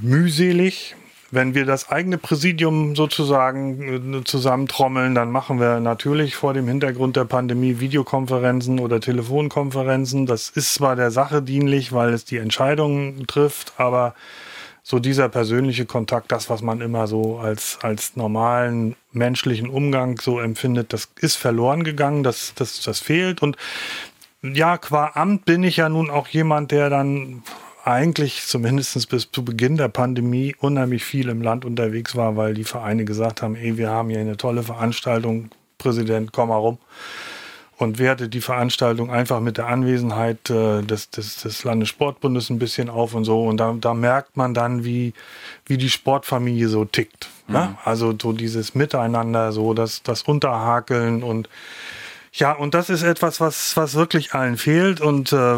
Mühselig. 0.01 0.97
Wenn 1.31 1.55
wir 1.55 1.67
das 1.67 1.91
eigene 1.91 2.19
Präsidium 2.19 2.97
sozusagen 2.97 4.15
äh, 4.15 4.25
zusammentrommeln, 4.25 5.15
dann 5.15 5.31
machen 5.31 5.61
wir 5.61 5.81
natürlich 5.81 6.35
vor 6.35 6.55
dem 6.55 6.67
Hintergrund 6.67 7.17
der 7.17 7.25
Pandemie 7.25 7.79
Videokonferenzen 7.79 8.79
oder 8.79 9.01
Telefonkonferenzen. 9.01 10.25
Das 10.25 10.49
ist 10.49 10.75
zwar 10.75 10.97
der 10.97 11.11
Sache 11.11 11.43
dienlich, 11.43 11.93
weil 11.93 12.15
es 12.15 12.25
die 12.25 12.39
Entscheidungen 12.39 13.27
trifft, 13.27 13.75
aber 13.77 14.15
so 14.83 14.99
dieser 14.99 15.29
persönliche 15.29 15.87
Kontakt, 15.87 16.33
das, 16.33 16.51
was 16.51 16.61
man 16.61 16.81
immer 16.81 17.07
so 17.07 17.39
als, 17.39 17.79
als 17.83 18.17
normalen 18.17 18.97
menschlichen 19.13 19.69
Umgang 19.69 20.21
so 20.21 20.41
empfindet, 20.41 20.93
das 20.93 21.09
ist 21.21 21.37
verloren 21.37 21.85
gegangen, 21.85 22.23
das, 22.23 22.55
das, 22.55 22.81
das 22.81 22.99
fehlt. 22.99 23.43
Und 23.43 23.57
ja, 24.43 24.79
qua 24.79 25.13
Amt 25.15 25.45
bin 25.45 25.63
ich 25.63 25.77
ja 25.77 25.89
nun 25.89 26.11
auch 26.11 26.27
jemand, 26.29 26.73
der 26.73 26.91
dann 26.91 27.45
eigentlich 27.85 28.45
zumindest 28.47 29.09
bis 29.09 29.31
zu 29.31 29.45
Beginn 29.45 29.77
der 29.77 29.89
Pandemie 29.89 30.55
unheimlich 30.59 31.05
viel 31.05 31.29
im 31.29 31.43
Land 31.43 31.65
unterwegs 31.65 32.17
war, 32.17 32.37
weil 32.37 32.55
die 32.55 32.65
Vereine 32.65 33.05
gesagt 33.05 33.43
haben, 33.43 33.55
ey, 33.55 33.77
wir 33.77 33.91
haben 33.91 34.11
hier 34.11 34.21
eine 34.21 34.37
tolle 34.37 34.63
Veranstaltung, 34.63 35.51
Präsident, 35.79 36.33
komm 36.33 36.49
mal 36.49 36.57
rum 36.57 36.79
und 37.83 37.99
werte 37.99 38.29
die 38.29 38.41
Veranstaltung 38.41 39.11
einfach 39.11 39.41
mit 39.41 39.59
der 39.59 39.67
Anwesenheit 39.67 40.49
äh, 40.51 40.83
des, 40.83 41.11
des, 41.11 41.37
des 41.43 41.65
Landessportbundes 41.65 42.51
ein 42.51 42.59
bisschen 42.59 42.89
auf 42.89 43.15
und 43.15 43.25
so. 43.25 43.45
Und 43.45 43.59
da, 43.59 43.75
da 43.79 43.93
merkt 43.95 44.37
man 44.37 44.55
dann, 44.55 44.85
wie, 44.85 45.13
wie 45.67 45.77
die 45.77 45.91
Sportfamilie 45.91 46.69
so 46.69 46.85
tickt. 46.85 47.29
Ne? 47.49 47.77
Also 47.85 48.15
so 48.21 48.33
dieses 48.33 48.75
Miteinander, 48.75 49.53
so 49.53 49.75
das, 49.75 50.03
das 50.03 50.23
Unterhakeln 50.23 51.23
und 51.23 51.49
ja, 52.35 52.53
und 52.53 52.73
das 52.73 52.89
ist 52.89 53.03
etwas, 53.03 53.41
was, 53.41 53.77
was 53.77 53.95
wirklich 53.95 54.33
allen 54.33 54.57
fehlt 54.57 55.03
und 55.03 55.35
äh, 55.35 55.57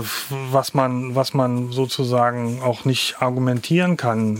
was 0.51 0.75
man, 0.75 1.15
was 1.15 1.33
man 1.33 1.71
sozusagen 1.71 2.63
auch 2.63 2.85
nicht 2.85 3.23
argumentieren 3.23 3.97
kann, 3.97 4.37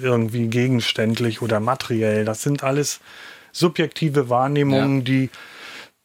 äh, 0.00 0.02
irgendwie 0.02 0.46
gegenständlich 0.46 1.42
oder 1.42 1.60
materiell. 1.60 2.24
Das 2.24 2.40
sind 2.40 2.64
alles 2.64 3.00
subjektive 3.52 4.30
Wahrnehmungen, 4.30 4.98
Ja. 4.98 5.04
die 5.04 5.30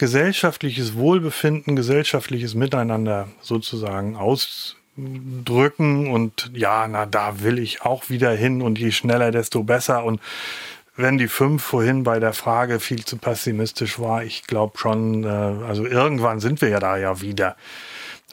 gesellschaftliches 0.01 0.95
Wohlbefinden, 0.95 1.75
gesellschaftliches 1.75 2.55
Miteinander 2.55 3.27
sozusagen 3.39 4.15
ausdrücken 4.15 6.11
und 6.11 6.49
ja, 6.55 6.87
na, 6.87 7.05
da 7.05 7.43
will 7.43 7.59
ich 7.59 7.83
auch 7.83 8.09
wieder 8.09 8.31
hin 8.31 8.63
und 8.63 8.79
je 8.79 8.89
schneller, 8.89 9.29
desto 9.29 9.61
besser 9.61 10.03
und 10.03 10.19
wenn 10.95 11.19
die 11.19 11.27
fünf 11.27 11.61
vorhin 11.61 12.01
bei 12.01 12.19
der 12.19 12.33
Frage 12.33 12.79
viel 12.79 13.05
zu 13.05 13.17
pessimistisch 13.17 13.99
war, 13.99 14.23
ich 14.23 14.47
glaube 14.47 14.79
schon, 14.79 15.23
äh, 15.23 15.27
also 15.27 15.85
irgendwann 15.85 16.39
sind 16.39 16.61
wir 16.61 16.69
ja 16.69 16.79
da 16.79 16.97
ja 16.97 17.21
wieder. 17.21 17.55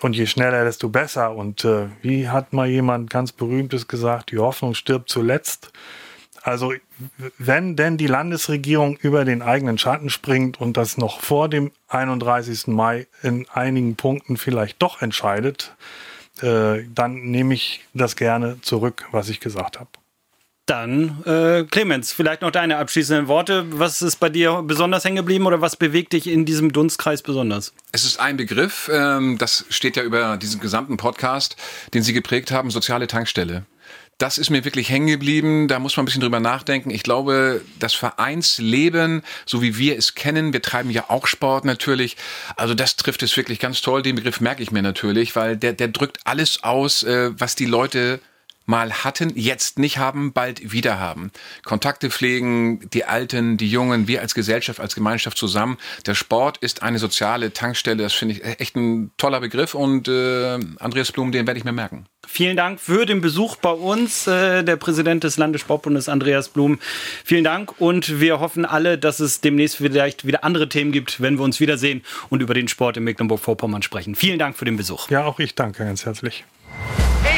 Und 0.00 0.16
je 0.16 0.24
schneller, 0.24 0.64
desto 0.64 0.88
besser. 0.88 1.34
Und 1.34 1.66
äh, 1.66 1.88
wie 2.00 2.28
hat 2.28 2.54
mal 2.54 2.68
jemand 2.68 3.10
ganz 3.10 3.32
berühmtes 3.32 3.88
gesagt, 3.88 4.30
die 4.30 4.38
Hoffnung 4.38 4.74
stirbt 4.74 5.10
zuletzt. 5.10 5.70
Also 6.42 6.72
wenn 7.38 7.76
denn 7.76 7.96
die 7.96 8.06
Landesregierung 8.06 8.96
über 8.96 9.24
den 9.24 9.42
eigenen 9.42 9.78
Schatten 9.78 10.10
springt 10.10 10.60
und 10.60 10.76
das 10.76 10.96
noch 10.96 11.20
vor 11.20 11.48
dem 11.48 11.72
31. 11.88 12.68
Mai 12.68 13.06
in 13.22 13.46
einigen 13.52 13.96
Punkten 13.96 14.36
vielleicht 14.36 14.80
doch 14.82 15.02
entscheidet, 15.02 15.74
äh, 16.42 16.84
dann 16.94 17.14
nehme 17.30 17.54
ich 17.54 17.80
das 17.94 18.16
gerne 18.16 18.60
zurück, 18.60 19.06
was 19.10 19.28
ich 19.28 19.40
gesagt 19.40 19.78
habe. 19.78 19.90
Dann, 20.68 21.24
äh, 21.24 21.64
Clemens, 21.64 22.12
vielleicht 22.12 22.42
noch 22.42 22.50
deine 22.50 22.76
abschließenden 22.76 23.26
Worte. 23.26 23.64
Was 23.70 24.02
ist 24.02 24.16
bei 24.16 24.28
dir 24.28 24.62
besonders 24.62 25.02
hängen 25.02 25.16
geblieben 25.16 25.46
oder 25.46 25.62
was 25.62 25.76
bewegt 25.76 26.12
dich 26.12 26.26
in 26.26 26.44
diesem 26.44 26.72
Dunstkreis 26.74 27.22
besonders? 27.22 27.72
Es 27.90 28.04
ist 28.04 28.20
ein 28.20 28.36
Begriff, 28.36 28.90
ähm, 28.92 29.38
das 29.38 29.64
steht 29.70 29.96
ja 29.96 30.02
über 30.02 30.36
diesen 30.36 30.60
gesamten 30.60 30.98
Podcast, 30.98 31.56
den 31.94 32.02
Sie 32.02 32.12
geprägt 32.12 32.50
haben, 32.50 32.70
soziale 32.70 33.06
Tankstelle. 33.06 33.64
Das 34.18 34.36
ist 34.36 34.50
mir 34.50 34.64
wirklich 34.64 34.88
hängen 34.90 35.06
geblieben. 35.06 35.68
Da 35.68 35.78
muss 35.78 35.96
man 35.96 36.02
ein 36.02 36.06
bisschen 36.06 36.22
drüber 36.22 36.40
nachdenken. 36.40 36.90
Ich 36.90 37.04
glaube, 37.04 37.60
das 37.78 37.94
Vereinsleben, 37.94 39.22
so 39.46 39.62
wie 39.62 39.78
wir 39.78 39.96
es 39.96 40.16
kennen, 40.16 40.52
wir 40.52 40.60
treiben 40.60 40.90
ja 40.90 41.04
auch 41.08 41.28
Sport 41.28 41.64
natürlich. 41.64 42.16
Also 42.56 42.74
das 42.74 42.96
trifft 42.96 43.22
es 43.22 43.36
wirklich 43.36 43.60
ganz 43.60 43.80
toll. 43.80 44.02
Den 44.02 44.16
Begriff 44.16 44.40
merke 44.40 44.62
ich 44.64 44.72
mir 44.72 44.82
natürlich, 44.82 45.36
weil 45.36 45.56
der, 45.56 45.72
der 45.72 45.86
drückt 45.86 46.18
alles 46.24 46.64
aus, 46.64 47.04
äh, 47.04 47.30
was 47.38 47.54
die 47.54 47.66
Leute 47.66 48.18
mal 48.68 48.92
hatten, 48.92 49.32
jetzt 49.34 49.78
nicht 49.78 49.98
haben, 49.98 50.32
bald 50.32 50.72
wieder 50.72 51.00
haben. 51.00 51.32
Kontakte 51.64 52.10
pflegen, 52.10 52.88
die 52.90 53.04
Alten, 53.04 53.56
die 53.56 53.68
Jungen, 53.68 54.06
wir 54.06 54.20
als 54.20 54.34
Gesellschaft, 54.34 54.78
als 54.78 54.94
Gemeinschaft 54.94 55.38
zusammen. 55.38 55.78
Der 56.06 56.14
Sport 56.14 56.58
ist 56.58 56.82
eine 56.82 56.98
soziale 56.98 57.52
Tankstelle. 57.52 58.02
Das 58.02 58.12
finde 58.12 58.34
ich 58.34 58.44
echt 58.60 58.76
ein 58.76 59.10
toller 59.16 59.40
Begriff 59.40 59.74
und 59.74 60.06
äh, 60.06 60.58
Andreas 60.78 61.10
Blum, 61.12 61.32
den 61.32 61.46
werde 61.46 61.58
ich 61.58 61.64
mir 61.64 61.72
merken. 61.72 62.06
Vielen 62.26 62.58
Dank 62.58 62.78
für 62.78 63.06
den 63.06 63.22
Besuch 63.22 63.56
bei 63.56 63.70
uns, 63.70 64.26
äh, 64.26 64.62
der 64.62 64.76
Präsident 64.76 65.24
des 65.24 65.38
Landessportbundes 65.38 66.10
Andreas 66.10 66.50
Blum. 66.50 66.78
Vielen 67.24 67.44
Dank 67.44 67.80
und 67.80 68.20
wir 68.20 68.38
hoffen 68.38 68.66
alle, 68.66 68.98
dass 68.98 69.18
es 69.18 69.40
demnächst 69.40 69.76
vielleicht 69.76 70.26
wieder 70.26 70.44
andere 70.44 70.68
Themen 70.68 70.92
gibt, 70.92 71.22
wenn 71.22 71.38
wir 71.38 71.44
uns 71.44 71.58
wiedersehen 71.58 72.04
und 72.28 72.42
über 72.42 72.52
den 72.52 72.68
Sport 72.68 72.98
in 72.98 73.04
Mecklenburg-Vorpommern 73.04 73.80
sprechen. 73.80 74.14
Vielen 74.14 74.38
Dank 74.38 74.58
für 74.58 74.66
den 74.66 74.76
Besuch. 74.76 75.08
Ja, 75.08 75.24
auch 75.24 75.38
ich 75.38 75.54
danke 75.54 75.86
ganz 75.86 76.04
herzlich. 76.04 76.44
Schwerin 77.22 77.37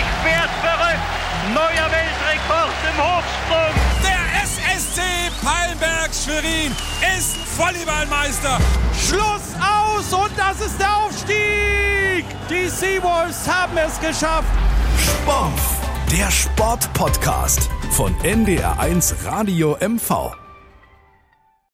Volleyballmeister. 7.61 8.59
Schluss 8.99 9.55
aus 9.61 10.13
und 10.15 10.33
das 10.35 10.67
ist 10.67 10.81
der 10.81 10.97
Aufstieg. 10.97 12.25
Die 12.49 12.69
Seawolves 12.69 13.47
haben 13.47 13.77
es 13.77 14.01
geschafft. 14.01 14.49
Sport, 14.99 15.61
der 16.11 16.31
Sportpodcast 16.31 17.69
von 17.91 18.15
NDR1 18.23 19.27
Radio 19.27 19.77
MV. 19.79 20.40